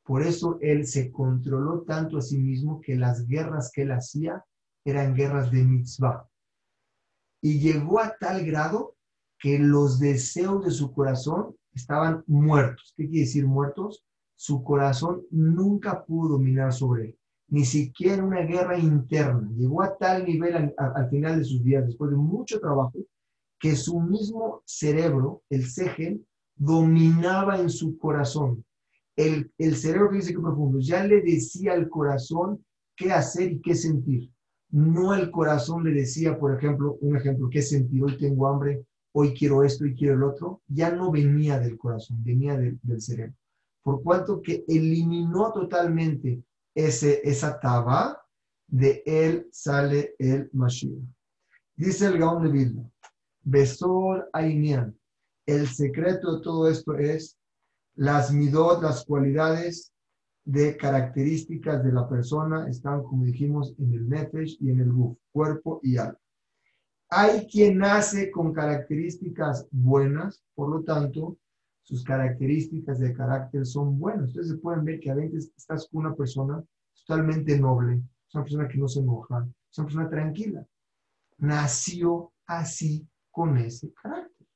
[0.05, 4.45] Por eso él se controló tanto a sí mismo que las guerras que él hacía
[4.85, 6.31] eran guerras de mitzvah
[7.41, 8.97] y llegó a tal grado
[9.39, 12.93] que los deseos de su corazón estaban muertos.
[12.97, 14.05] ¿Qué quiere decir muertos?
[14.37, 17.19] Su corazón nunca pudo dominar sobre él,
[17.51, 19.51] ni siquiera una guerra interna.
[19.57, 22.99] Llegó a tal nivel al, final de sus días, después de mucho trabajo,
[23.59, 28.65] que su mismo cerebro, el segen, dominaba en su corazón.
[29.17, 32.65] El, el cerebro dice que profundo, ya le decía al corazón
[32.97, 34.31] qué hacer y qué sentir
[34.71, 38.07] no el corazón le decía, por ejemplo, un ejemplo, ¿qué sentido?
[38.07, 42.23] Hoy tengo hambre, hoy quiero esto y quiero el otro, ya no venía del corazón,
[42.23, 43.35] venía del cerebro.
[43.83, 46.43] Por cuanto que eliminó totalmente
[46.75, 48.21] ese, esa taba,
[48.67, 51.03] de él sale el Mashiach.
[51.77, 52.91] Dice el Gaón de Vilna,
[53.43, 54.97] Besor Ainian,
[55.47, 57.37] el secreto de todo esto es
[57.97, 59.93] las midot, las cualidades
[60.45, 65.19] de características de la persona están, como dijimos, en el nefesh y en el guf,
[65.33, 66.19] cuerpo y alma.
[67.09, 71.37] Hay quien nace con características buenas, por lo tanto,
[71.91, 74.29] sus características de carácter son buenas.
[74.29, 76.63] Ustedes pueden ver que a veces estás con una persona
[77.05, 80.65] totalmente noble, es una persona que no se enoja, es una persona tranquila.
[81.39, 84.47] Nació así con ese carácter.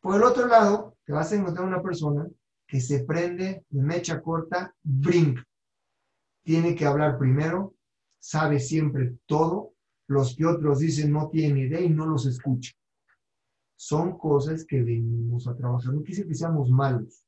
[0.00, 2.26] Por el otro lado, te vas a encontrar una persona
[2.66, 5.44] que se prende de mecha corta, brinca.
[6.42, 7.74] Tiene que hablar primero,
[8.18, 9.74] sabe siempre todo,
[10.06, 12.72] los que otros dicen no tienen idea y no los escucha.
[13.86, 15.92] Son cosas que venimos a trabajar.
[15.92, 17.22] No quise que seamos malos.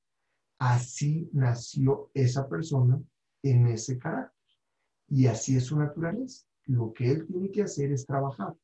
[0.59, 2.99] Así nació esa persona
[3.42, 4.33] en ese carácter.
[5.07, 6.47] Y así es su naturaleza.
[6.64, 8.57] Lo que él tiene que hacer es trabajar.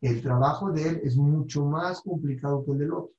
[0.00, 3.14] El trabajo de él es mucho más complicado que el del otro.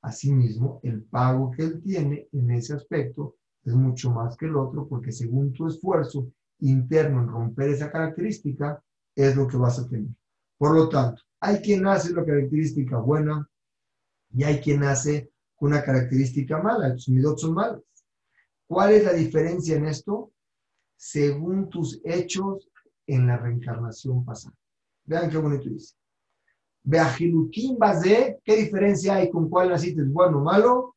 [0.00, 4.88] Asimismo, el pago que él tiene en ese aspecto es mucho más que el otro
[4.88, 8.82] porque según tu esfuerzo interno en romper esa característica,
[9.14, 10.14] es lo que vas a tener.
[10.56, 13.49] Por lo tanto, hay quien hace la característica buena
[14.32, 16.94] y hay quien hace una característica mala.
[16.94, 17.80] Tus midot son malas.
[18.66, 20.32] ¿Cuál es la diferencia en esto?
[20.96, 22.68] Según tus hechos
[23.06, 24.54] en la reencarnación pasada.
[25.04, 25.94] Vean qué bonito dice.
[26.82, 27.76] Beajilukim
[28.44, 30.02] ¿qué diferencia hay con cuál naciste?
[30.04, 30.96] ¿Bueno o malo?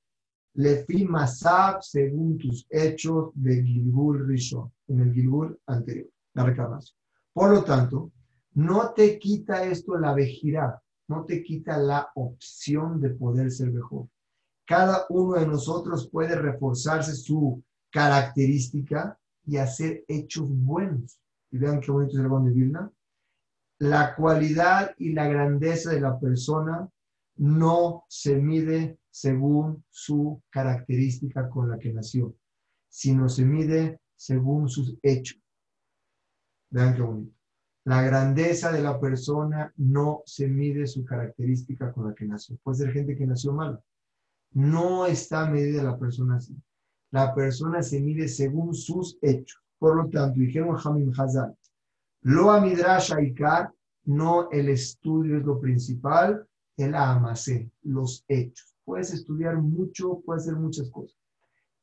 [0.56, 6.96] Lefi Masab, según tus hechos de Gilgul Rishon, en el Gilgul anterior, la recarnación.
[7.34, 8.12] Por lo tanto,
[8.54, 10.80] no te quita esto la vejirá,
[11.14, 14.08] no te quita la opción de poder ser mejor.
[14.66, 21.20] Cada uno de nosotros puede reforzarse su característica y hacer hechos buenos.
[21.52, 22.92] Y vean qué bonito es el de Vilna
[23.84, 26.90] la cualidad y la grandeza de la persona
[27.36, 32.34] no se mide según su característica con la que nació,
[32.88, 35.38] sino se mide según sus hechos.
[36.70, 37.43] Vean qué bonito.
[37.86, 42.58] La grandeza de la persona no se mide su característica con la que nació.
[42.64, 43.82] Puede ser gente que nació mal.
[44.52, 46.56] No está medida la persona así.
[47.12, 49.62] La persona se mide según sus hechos.
[49.78, 51.56] Por lo tanto, dijeron Hamim Hazal,
[52.22, 53.74] lo Midrash Aikar,
[54.06, 58.74] no el estudio es lo principal, el amase, los hechos.
[58.86, 61.18] Puedes estudiar mucho, puedes hacer muchas cosas,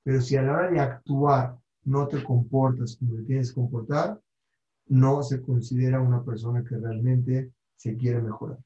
[0.02, 4.20] pero si a la hora de actuar no te comportas como te tienes que comportar,
[4.90, 8.58] no se considera una persona que realmente se quiere mejorar.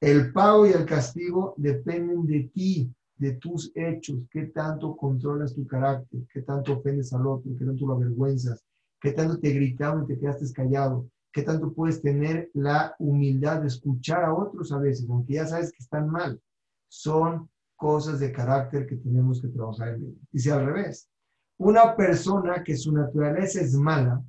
[0.00, 5.66] El pago y el castigo dependen de ti, de tus hechos, qué tanto controlas tu
[5.66, 8.64] carácter, qué tanto ofendes al otro, qué tanto lo avergüenzas,
[9.00, 11.08] ¿Qué tanto te gritaron y te quedaste callado?
[11.32, 15.70] ¿Qué tanto puedes tener la humildad de escuchar a otros a veces, aunque ya sabes
[15.70, 16.40] que están mal?
[16.88, 20.18] Son cosas de carácter que tenemos que trabajar en ello.
[20.32, 21.08] Dice al revés,
[21.58, 24.22] una persona que su naturaleza es mala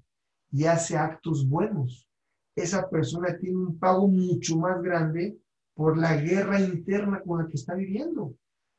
[0.52, 2.08] y hace actos buenos,
[2.56, 5.38] esa persona tiene un pago mucho más grande
[5.74, 8.34] por la guerra interna con la que está viviendo.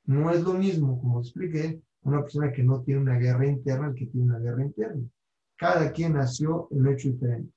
[0.04, 3.94] No es lo mismo, como expliqué, una persona que no tiene una guerra interna al
[3.94, 5.02] que tiene una guerra interna.
[5.56, 7.52] Cada quien nació en un hecho diferente.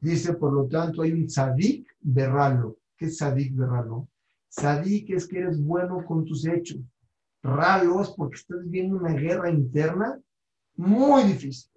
[0.00, 2.78] Dice, por lo tanto, hay un tzadik berralo.
[2.96, 4.08] ¿Qué es tzadik berralo?
[4.48, 6.80] Tzadik es que eres bueno con tus hechos.
[7.42, 10.20] Ralo es porque estás viviendo una guerra interna
[10.76, 11.69] muy difícil.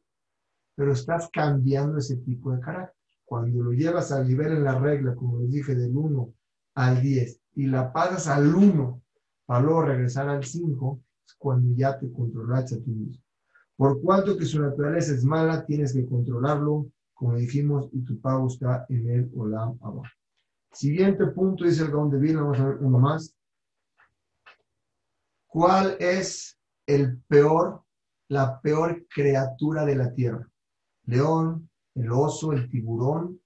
[0.76, 2.96] Pero estás cambiando ese tipo de carácter.
[3.26, 6.34] Cuando lo llevas al nivel en la regla, como les dije, del 1
[6.76, 9.02] al 10 y la pasas al 1
[9.46, 13.24] para luego regresar al 5, es cuando ya te controlas a ti mismo.
[13.76, 18.48] Por cuanto que su naturaleza es mala, tienes que controlarlo, como dijimos, y tu pago
[18.48, 20.04] está en el Olam abajo.
[20.72, 23.36] Siguiente punto dice el Gaon de Vilna, vamos a ver uno más.
[25.48, 26.58] ¿Cuál es
[26.88, 27.84] el peor,
[28.30, 30.50] la peor criatura de la tierra?
[31.06, 33.40] León, el oso, el tiburón.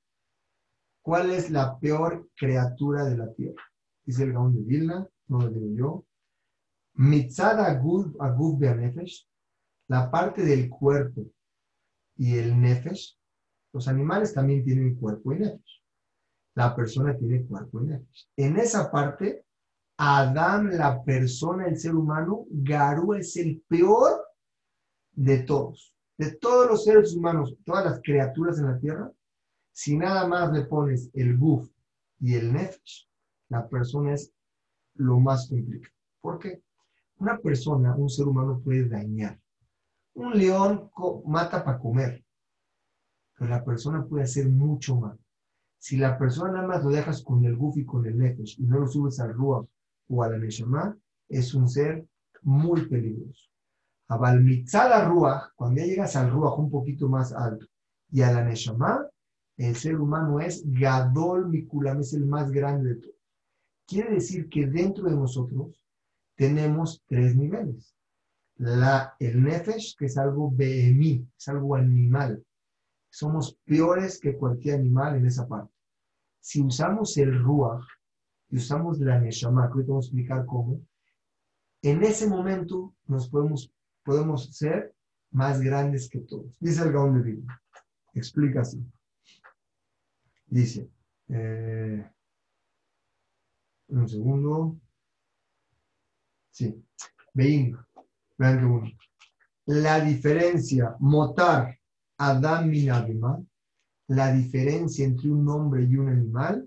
[1.02, 3.64] ¿Cuál es la peor criatura de la tierra?
[4.06, 6.06] Dice el Gaon de Vilna, no lo digo yo.
[6.96, 9.28] Mitzada agub nefesh,
[9.88, 11.26] la parte del cuerpo
[12.16, 13.18] y el nefesh.
[13.74, 15.84] Los animales también tienen cuerpo y nefesh.
[16.56, 18.30] La persona tiene cuerpo y nefesh.
[18.36, 19.46] En esa parte,
[19.98, 24.26] Adán, la persona, el ser humano, Garú es el peor
[25.12, 25.97] de todos.
[26.18, 29.12] De todos los seres humanos, todas las criaturas en la tierra,
[29.72, 31.70] si nada más le pones el guf
[32.20, 33.08] y el nefesh,
[33.50, 34.34] la persona es
[34.96, 35.94] lo más complicado.
[36.20, 36.64] ¿Por qué?
[37.20, 39.40] Una persona, un ser humano puede dañar.
[40.16, 40.90] Un león
[41.26, 42.26] mata para comer,
[43.38, 45.18] pero la persona puede hacer mucho más.
[45.78, 48.64] Si la persona nada más lo dejas con el guf y con el nefesh y
[48.64, 49.68] no lo subes al ruach
[50.10, 50.98] o a la neshama,
[51.30, 52.08] es un ser
[52.42, 53.50] muy peligroso.
[54.10, 57.66] A Balmitzada Ruach, cuando ya llegas al Ruach un poquito más alto,
[58.10, 59.06] y a la Neshama,
[59.58, 63.16] el ser humano es Gadol Mikulam, es el más grande de todos.
[63.86, 65.82] Quiere decir que dentro de nosotros
[66.36, 67.96] tenemos tres niveles.
[68.58, 72.44] La, el Nefesh, que es algo BMI, es algo animal.
[73.10, 75.74] Somos peores que cualquier animal en esa parte.
[76.40, 77.84] Si usamos el Ruach
[78.50, 80.82] y usamos la Neshama, que hoy vamos a explicar cómo,
[81.82, 83.72] en ese momento nos podemos
[84.08, 84.96] podemos ser
[85.32, 86.48] más grandes que todos.
[86.62, 87.44] Dice el Gaón de.
[88.14, 88.82] Explica así.
[90.46, 90.90] Dice,
[91.28, 92.10] eh,
[93.90, 94.80] un segundo.
[96.52, 96.82] Sí,
[97.34, 97.78] vean,
[98.38, 98.92] vean que bueno.
[99.66, 101.78] La diferencia, motar,
[102.18, 103.44] Adam Minabima,
[104.08, 106.66] la diferencia entre un hombre y un animal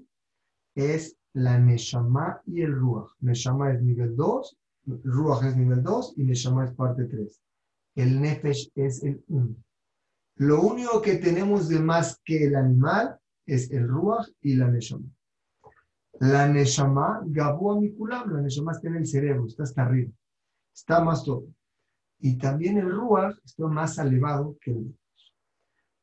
[0.74, 3.08] es la Neshama y el Ruach.
[3.20, 7.40] Neshama es nivel 2 Ruach es nivel 2 y Neshama es parte 3.
[7.96, 9.56] El Nefesh es el 1.
[10.36, 15.06] Lo único que tenemos de más que el animal es el Ruach y la Neshama.
[16.20, 20.10] La Neshama, Gabu Amikulam, la Neshama está en el cerebro, está hasta arriba,
[20.74, 21.46] está más todo.
[22.18, 24.98] Y también el Ruach está más elevado que el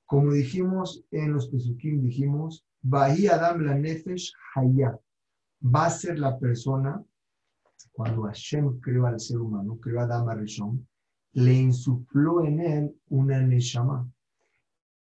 [0.06, 5.00] Como dijimos en los Pesukim, dijimos, Bahí Adam la Nefesh Hayat.
[5.62, 7.04] Va a ser la persona
[7.92, 10.88] cuando Hashem creó al ser humano, creó a Adam Rishon,
[11.34, 14.10] le insufló en él una Neshama.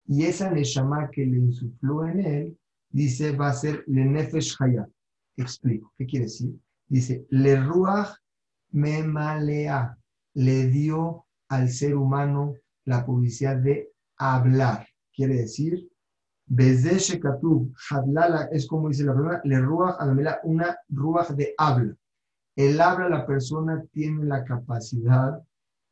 [0.08, 2.58] Y esa Neshama que le insufló en él,
[2.90, 4.90] dice, va a ser le Nefesh Hayat.
[5.38, 6.54] Explico, ¿qué quiere decir?
[6.88, 8.16] Dice, le Ruach
[8.72, 9.98] me malea,
[10.34, 12.56] le dio al ser humano
[12.86, 14.88] la publicidad de hablar.
[15.14, 15.90] Quiere decir,
[16.50, 19.96] Shekatub, Hadlala, es como dice la palabra, le Ruach,
[20.44, 21.96] una Ruach de habla.
[22.56, 25.42] El habla, la persona tiene la capacidad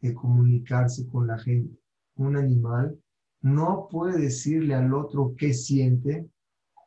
[0.02, 1.80] de comunicarse con la gente.
[2.16, 3.00] Un animal
[3.42, 6.28] no puede decirle al otro qué siente,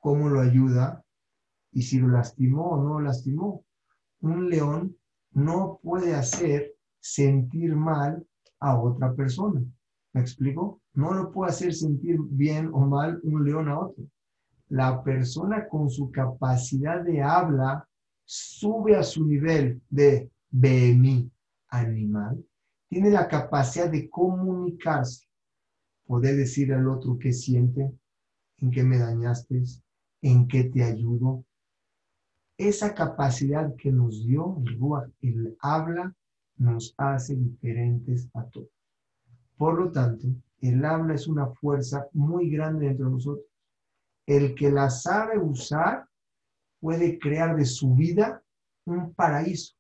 [0.01, 1.03] cómo lo ayuda
[1.73, 3.65] y si lo lastimó o no lo lastimó.
[4.21, 4.97] Un león
[5.31, 8.27] no puede hacer sentir mal
[8.61, 9.63] a otra persona.
[10.13, 10.83] ¿Me explico?
[10.93, 14.05] No lo puede hacer sentir bien o mal un león a otro.
[14.69, 17.89] La persona con su capacidad de habla
[18.35, 21.31] sube a su nivel de BMI
[21.69, 22.43] animal,
[22.89, 25.27] tiene la capacidad de comunicarse,
[26.07, 27.93] poder decir al otro qué siente,
[28.57, 29.63] en qué me dañaste,
[30.23, 31.45] en qué te ayudo.
[32.57, 36.15] Esa capacidad que nos dio el Ruach, el habla,
[36.57, 38.71] nos hace diferentes a todos.
[39.59, 40.27] Por lo tanto,
[40.63, 43.47] el habla es una fuerza muy grande dentro de nosotros.
[44.25, 46.07] El que la sabe usar
[46.83, 48.43] puede crear de su vida
[48.87, 49.77] un paraíso.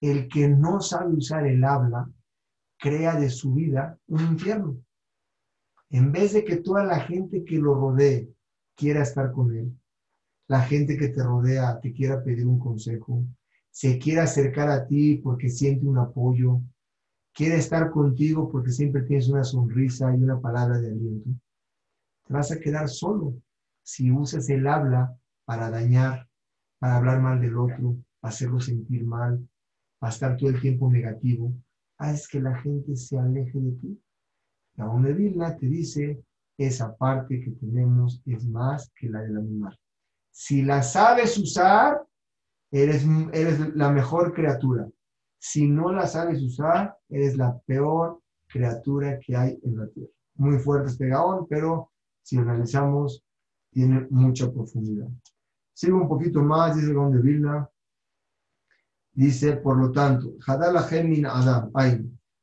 [0.00, 2.10] El que no sabe usar el habla,
[2.76, 4.76] crea de su vida un infierno.
[5.90, 8.28] En vez de que toda la gente que lo rodee
[8.74, 9.72] quiera estar con él,
[10.48, 13.24] la gente que te rodea te quiera pedir un consejo,
[13.70, 16.60] se quiera acercar a ti porque siente un apoyo,
[17.32, 21.30] quiere estar contigo porque siempre tienes una sonrisa y una palabra de aliento,
[22.26, 23.34] te vas a quedar solo
[23.84, 25.16] si usas el habla
[25.48, 26.28] para dañar,
[26.78, 29.48] para hablar mal del otro, hacerlo sentir mal,
[29.98, 31.54] para estar todo el tiempo negativo,
[31.96, 34.02] haz que la gente se aleje de ti.
[34.76, 36.22] La Vilna te dice,
[36.58, 39.74] esa parte que tenemos es más que la del animal.
[40.30, 42.06] Si la sabes usar,
[42.70, 44.86] eres, eres la mejor criatura.
[45.38, 50.12] Si no la sabes usar, eres la peor criatura que hay en la tierra.
[50.34, 51.90] Muy fuerte este gaón, pero
[52.22, 53.24] si analizamos,
[53.70, 55.08] tiene mucha profundidad.
[55.78, 57.70] Sigo un poquito más, dice el gaón de Vilna.
[59.12, 60.74] Dice, por lo tanto, Hadal
[61.06, 61.70] min Adam,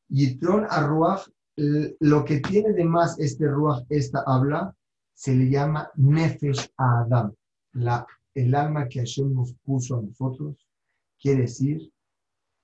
[0.08, 1.28] Yitron Arruach,
[1.58, 4.74] lo que tiene de más este Ruach, esta habla,
[5.14, 7.34] se le llama Nefesh Adam
[7.74, 10.66] la, el alma que Hashem nos puso a nosotros,
[11.20, 11.92] quiere decir,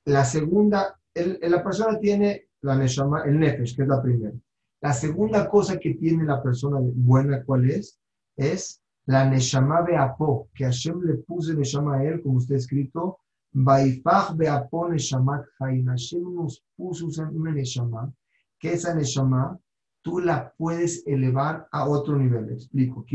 [0.05, 4.37] la segunda, la persona tiene la neshama, el nefesh, que es la primera.
[4.79, 7.99] La segunda cosa que tiene la persona buena, ¿cuál es?
[8.37, 13.17] Es la neshama beapo, que Hashem le puso neshama a él, como está escrito,
[13.53, 15.85] Baifach beapo neshamat chaim.
[15.87, 18.13] Hashem nos puso una neshama,
[18.59, 19.59] que esa neshama
[20.01, 22.49] tú la puedes elevar a otro nivel.
[22.51, 23.05] Explico.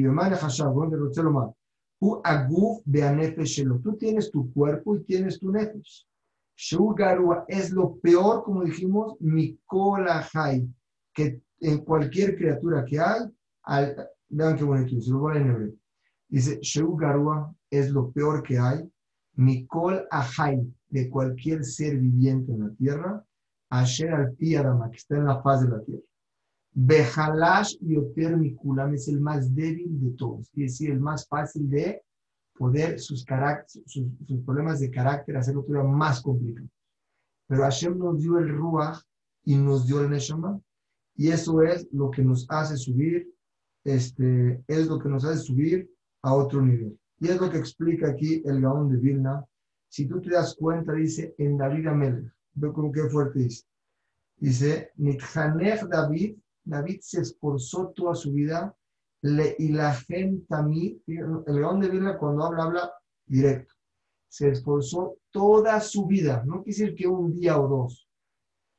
[3.83, 6.07] Tú tienes tu cuerpo y tienes tu nefesh.
[6.55, 10.67] Shugarua es lo peor, como dijimos, Mikola Hai,
[11.13, 13.23] que en cualquier criatura que hay,
[13.63, 15.75] al, vean qué bonito, se lo voy a en hebreo.
[16.29, 18.91] Dice, Shugarua es lo peor que hay,
[19.35, 23.25] Mikol Ahai, de cualquier ser viviente en la tierra,
[23.69, 26.03] Asher al que está en la faz de la tierra.
[26.73, 32.03] Behalash Yoter Mikulam es el más débil de todos, es decir, el más fácil de
[32.57, 33.25] poder sus,
[33.87, 34.07] sus,
[34.45, 36.69] problemas de carácter hacerlo todavía más complicado.
[37.47, 39.01] Pero Hashem nos dio el Ruach
[39.45, 40.61] y nos dio el Neshama,
[41.15, 43.27] y eso es lo que nos hace subir,
[43.87, 45.91] este, es lo que nos hace subir
[46.23, 46.99] a otro nivel.
[47.19, 49.45] Y es lo que explica aquí el Gaón de Vilna.
[49.89, 53.65] Si tú te das cuenta, dice en David Amelech, veo como que fuerte dice.
[54.39, 58.77] Dice, Nithanech David David se esforzó toda su vida
[59.23, 62.93] y la gente a mí, el león de Vilna cuando habla, habla
[63.25, 63.75] directo.
[64.29, 68.09] Se esforzó toda su vida, no quiere decir que un día o dos,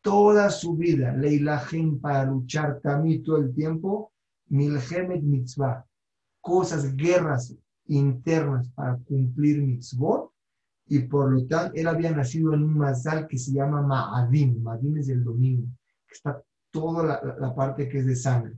[0.02, 4.12] toda su vida, Leilahem para luchar también todo el tiempo,
[4.50, 5.86] Milhemet mitzvah,
[6.42, 7.54] cosas, guerras
[7.88, 10.32] internas para cumplir mitzvot,
[10.90, 14.98] y por lo tanto él había nacido en un mazal que se llama Ma'adim, Ma'adim
[14.98, 15.68] es el domingo,
[16.08, 16.42] que está
[16.72, 18.58] toda la, parte que es de sangre.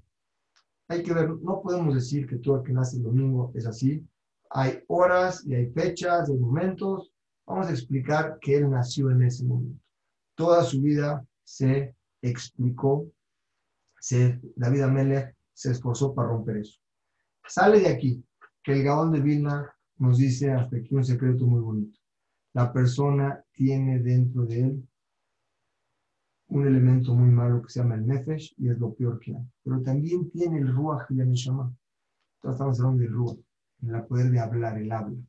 [0.87, 4.05] Hay que ver, no podemos decir que todo el que nace el domingo es así.
[4.49, 7.11] Hay horas y hay fechas, hay momentos.
[7.45, 9.79] Vamos a explicar que él nació en ese momento.
[10.35, 13.07] Toda su vida se explicó,
[13.99, 16.79] se, David Amelech se esforzó para romper eso.
[17.45, 18.23] Sale de aquí
[18.63, 21.99] que el Gaón de Vilna nos dice hasta aquí un secreto muy bonito.
[22.53, 24.87] La persona tiene dentro de él
[26.47, 29.43] un elemento muy malo que se llama el Nefesh y es lo peor que hay.
[29.61, 31.75] Pero también tiene el Ruach y el Neshama.
[32.35, 33.39] Entonces estamos hablando del Ruach,
[33.81, 35.19] en el poder de hablar, el habla.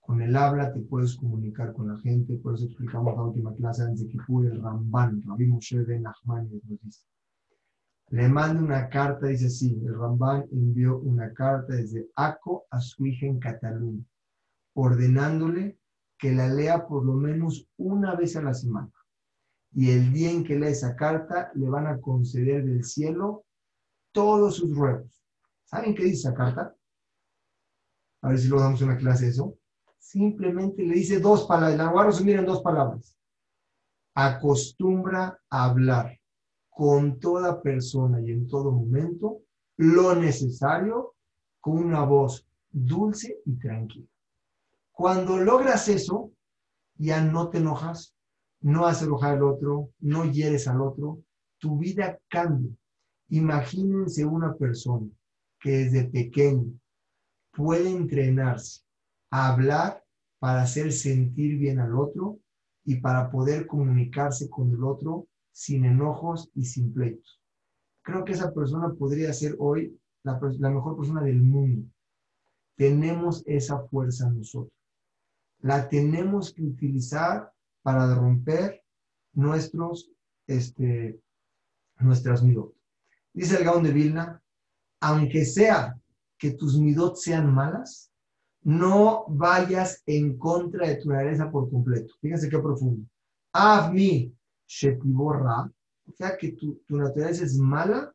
[0.00, 3.84] Con el habla te puedes comunicar con la gente, por eso explicamos la última clase
[3.84, 7.04] antes de que fue el Ramban, Rabbi Moshe Ben Nachman nos dice.
[8.10, 13.06] Le manda una carta, dice así, el Ramban envió una carta desde Aco a su
[13.06, 14.04] hija en Cataluña,
[14.74, 15.78] ordenándole
[16.18, 18.92] que la lea por lo menos una vez a la semana
[19.72, 23.44] y el día en que lee esa carta le van a conceder del cielo
[24.12, 25.22] todos sus ruegos.
[25.64, 26.74] ¿Saben qué dice esa carta?
[28.22, 29.56] A ver si lo damos una clase eso.
[29.98, 33.16] Simplemente le dice dos palabras, la voy a resumir en dos palabras.
[34.14, 36.19] Acostumbra a hablar
[36.80, 39.42] con toda persona y en todo momento
[39.76, 41.14] lo necesario
[41.60, 44.06] con una voz dulce y tranquila.
[44.90, 46.32] Cuando logras eso,
[46.94, 48.14] ya no te enojas,
[48.62, 51.22] no haces enojar al otro, no hieres al otro,
[51.58, 52.74] tu vida cambia.
[53.28, 55.06] Imagínense una persona
[55.60, 56.72] que desde pequeño
[57.52, 58.84] puede entrenarse
[59.30, 60.02] a hablar
[60.38, 62.38] para hacer sentir bien al otro
[62.86, 65.26] y para poder comunicarse con el otro
[65.60, 67.38] sin enojos y sin pleitos.
[68.00, 70.40] Creo que esa persona podría ser hoy la,
[70.70, 71.86] mejor persona del mundo.
[72.78, 74.72] Tenemos esa fuerza nosotros.
[75.58, 77.52] La tenemos que utilizar
[77.82, 78.82] para romper
[79.34, 80.10] nuestros,
[80.46, 81.20] este,
[81.98, 82.74] nuestras midot.
[83.34, 84.42] Dice el Gaón de Vilna,
[85.02, 85.94] aunque sea
[86.38, 88.10] que tus midot sean malas,
[88.62, 92.14] no vayas en contra de tu naturaleza por completo.
[92.22, 93.06] Fíjense qué profundo.
[93.52, 94.34] Avmi
[94.70, 95.68] shetiborra,
[96.06, 98.14] o sea que tu, tu naturaleza es mala,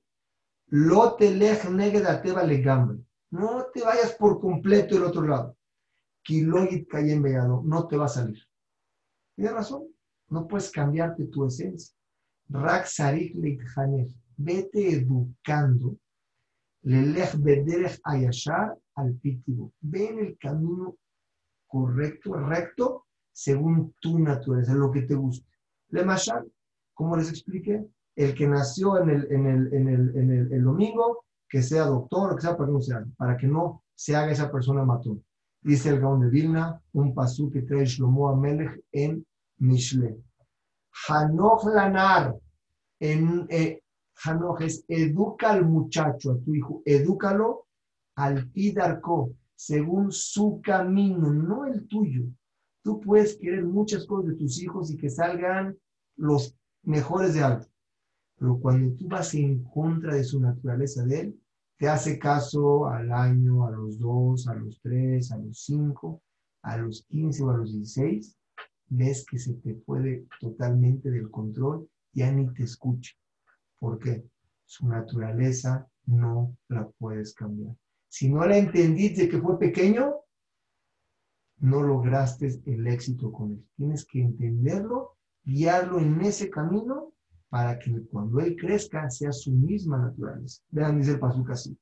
[0.67, 3.05] lo te.
[3.31, 5.57] No te vayas por completo del otro lado.
[6.23, 7.21] Kilogit en
[7.65, 8.41] no te va a salir.
[9.35, 9.83] Tienes razón,
[10.29, 11.93] no puedes cambiarte tu esencia.
[12.49, 13.35] Rak sarik
[14.37, 15.97] Vete educando.
[16.83, 19.73] Lelech bederech ayashar al pitivo.
[19.81, 20.97] Ven el camino
[21.67, 25.54] correcto, recto, según tu naturaleza, lo que te guste.
[25.89, 26.51] Le Mashal,
[26.93, 31.25] como les expliqué, el que nació en el, en el, en el, en el, domingo,
[31.49, 35.23] que sea doctor que sea sea, para que no se haga esa persona matón.
[35.61, 39.25] Dice el Gaon de Vilna, un pasú que trae Shlomo Amelech en
[39.57, 40.17] Mishle.
[41.07, 42.35] Hanoch Lanar,
[42.99, 43.81] en, eh,
[44.23, 47.65] Hanoch es educa al muchacho, a tu hijo, edúcalo
[48.15, 52.23] al pidarco, según su camino, no el tuyo.
[52.85, 55.75] Tú puedes querer muchas cosas de tus hijos y que salgan
[56.17, 57.65] los mejores de algo.
[58.37, 61.39] Pero cuando tú vas en contra de su naturaleza de él,
[61.79, 66.21] te hace caso al año, a los dos, a los tres, a los cinco,
[66.61, 68.37] a los quince o a los dieciséis,
[68.87, 73.13] ves que se te puede totalmente del control, ya ni te escucha.
[73.79, 74.23] ¿Por qué?
[74.63, 77.75] Su naturaleza no la puedes cambiar.
[78.09, 80.17] Si no la entendiste que fue pequeño,
[81.59, 83.65] no lograste el éxito con él.
[83.75, 87.13] Tienes que entenderlo, guiarlo en ese camino
[87.49, 90.61] para que cuando él crezca sea su misma naturaleza.
[90.69, 91.77] Vean, dice el Pasuk así.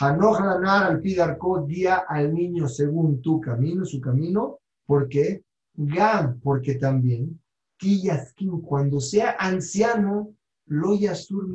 [0.00, 5.42] Hanoj al pidarco, guía al niño según tu camino, su camino, porque
[5.80, 7.40] Gam, porque también,
[7.76, 10.34] Kiyaskin, cuando sea anciano,
[10.66, 11.46] lo yasur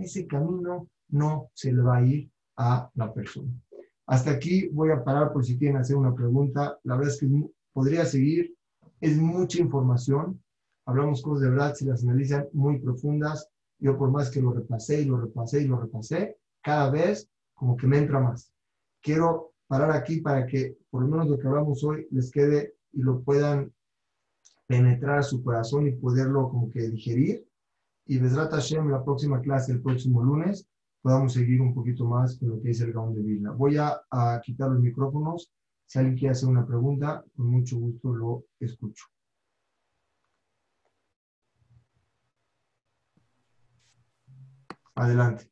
[0.00, 3.50] ese camino no se le va a ir a la persona.
[4.10, 6.76] Hasta aquí voy a parar por si quieren hacer una pregunta.
[6.82, 7.28] La verdad es que
[7.72, 8.56] podría seguir.
[9.00, 10.42] Es mucha información.
[10.84, 13.48] Hablamos cosas de verdad, si las analizan muy profundas.
[13.78, 17.76] Yo por más que lo repasé y lo repasé y lo repasé, cada vez como
[17.76, 18.52] que me entra más.
[19.00, 23.02] Quiero parar aquí para que por lo menos lo que hablamos hoy les quede y
[23.02, 23.72] lo puedan
[24.66, 27.46] penetrar a su corazón y poderlo como que digerir.
[28.06, 30.66] Y Besrat Hashem, la próxima clase, el próximo lunes,
[31.02, 33.52] podamos seguir un poquito más con lo que dice el Gaón de Vilna.
[33.52, 34.00] Voy a,
[34.42, 35.50] quitar los micrófonos.
[35.86, 39.06] Si alguien quiere hacer una pregunta, con mucho gusto lo escucho.
[44.94, 45.50] Adelante.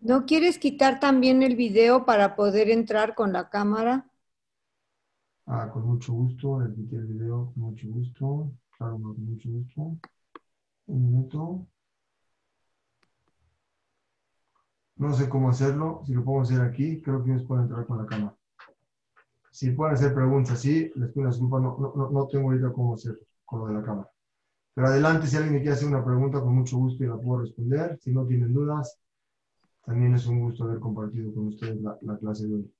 [0.00, 4.10] ¿No quieres quitar también el video para poder entrar con la cámara?
[5.46, 8.52] Ah, con mucho gusto, le quité el video con mucho gusto.
[8.76, 9.98] Claro, con mucho gusto.
[10.86, 11.66] Un minuto.
[14.96, 16.02] No sé cómo hacerlo.
[16.06, 18.36] Si lo puedo hacer aquí, creo que ellos pueden entrar con la cámara.
[19.50, 23.18] Si pueden hacer preguntas, sí, les pido disculpas, no, no, no tengo idea cómo hacer
[23.44, 24.10] con lo de la cámara.
[24.74, 27.42] Pero adelante, si alguien me quiere hacer una pregunta, con mucho gusto y la puedo
[27.42, 27.98] responder.
[28.00, 28.98] Si no tienen dudas,
[29.84, 32.74] también es un gusto haber compartido con ustedes la, la clase de hoy.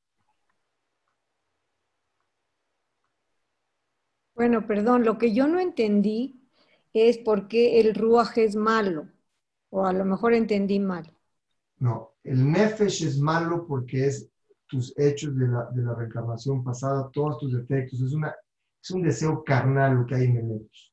[4.35, 6.44] Bueno, perdón, lo que yo no entendí
[6.95, 9.09] es por qué el ruaj es malo,
[9.71, 11.13] o a lo mejor entendí mal.
[11.79, 14.31] No, el nefesh es malo porque es
[14.67, 18.35] tus hechos de la, de la reencarnación pasada, todos tus defectos, es, una,
[18.83, 20.93] es un deseo carnal lo que hay en el nefesh.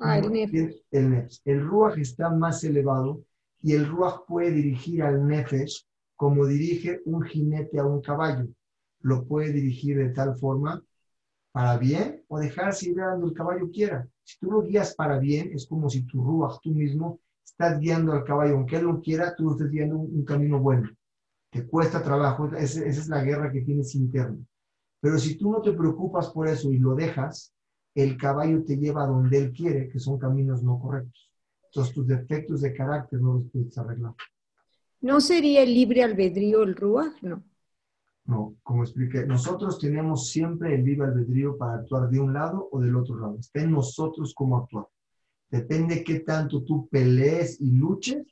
[0.00, 0.82] Ah, el nefesh.
[0.90, 1.40] El, nefesh.
[1.44, 3.22] el está más elevado
[3.62, 8.48] y el ruaj puede dirigir al nefesh como dirige un jinete a un caballo.
[9.00, 10.82] Lo puede dirigir de tal forma
[11.52, 14.06] para bien o dejarse ir donde el caballo quiera.
[14.30, 18.12] Si tú lo guías para bien, es como si tu ruach, tú mismo, estás guiando
[18.12, 20.88] al caballo, aunque él no quiera, tú estás guiando un, camino bueno.
[21.50, 24.38] Te cuesta trabajo, esa, es la guerra que tienes interna.
[25.00, 27.52] Pero si tú no te preocupas por eso y lo dejas,
[27.92, 31.28] el caballo te lleva a donde él quiere, que son caminos no correctos.
[31.64, 34.14] Entonces tus defectos de carácter no los puedes arreglar.
[35.00, 37.20] ¿No sería el libre albedrío el ruach?
[37.22, 37.42] No.
[38.30, 42.78] No, como expliqué, nosotros tenemos siempre el libre albedrío para actuar de un lado o
[42.78, 43.36] del otro lado.
[43.40, 44.86] Está en nosotros cómo actuar.
[45.50, 48.24] Depende qué tanto tú pelees y luches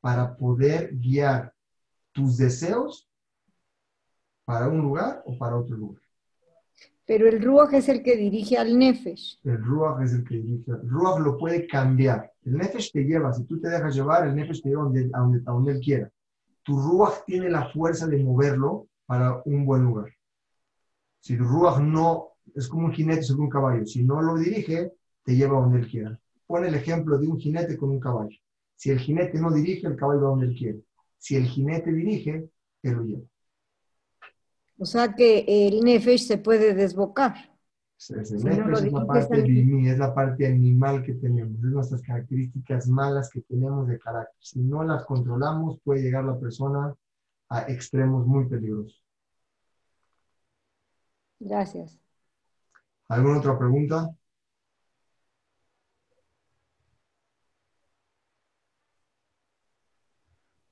[0.00, 1.54] para poder guiar
[2.10, 3.08] tus deseos
[4.44, 6.02] para un lugar o para otro lugar.
[7.06, 9.38] Pero el Ruach es el que dirige al Nefesh.
[9.44, 10.72] El Ruach es el que dirige.
[10.72, 12.32] El Ruach lo puede cambiar.
[12.44, 13.32] El Nefesh te lleva.
[13.32, 15.10] Si tú te dejas llevar, el Nefesh te lleva a donde,
[15.46, 16.10] a donde él quiera.
[16.64, 20.12] Tu Ruach tiene la fuerza de moverlo para un buen lugar.
[21.20, 24.92] Si el Ruach no es como un jinete sobre un caballo, si no lo dirige,
[25.24, 26.20] te lleva a donde él quiera.
[26.46, 28.36] Pone el ejemplo de un jinete con un caballo.
[28.76, 30.80] Si el jinete no dirige, el caballo va donde él quiere.
[31.18, 32.48] Si el jinete dirige,
[32.82, 33.22] él lo lleva.
[34.78, 37.34] O sea que el nefesh se puede desbocar.
[37.98, 43.88] es la parte es la parte animal que tenemos, es nuestras características malas que tenemos
[43.88, 44.36] de carácter.
[44.38, 46.94] Si no las controlamos, puede llegar la persona
[47.48, 49.02] a extremos muy peligrosos.
[51.38, 51.98] Gracias.
[53.08, 54.10] ¿Alguna otra pregunta?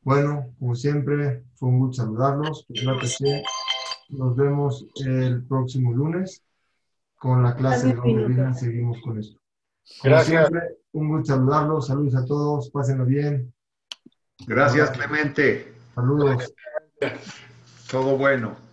[0.01, 2.67] Bueno, como siempre, fue un gusto saludarlos.
[4.11, 6.43] Nos vemos el próximo lunes
[7.17, 8.53] con la clase de Biblia.
[8.53, 9.41] Seguimos con esto.
[10.03, 10.51] Gracias.
[10.93, 11.87] un gusto saludarlos.
[11.87, 12.71] Saludos a todos.
[12.71, 13.53] Pásenlo bien.
[14.47, 15.74] Gracias, Clemente.
[15.95, 16.53] Saludos.
[17.91, 18.64] Todo bueno.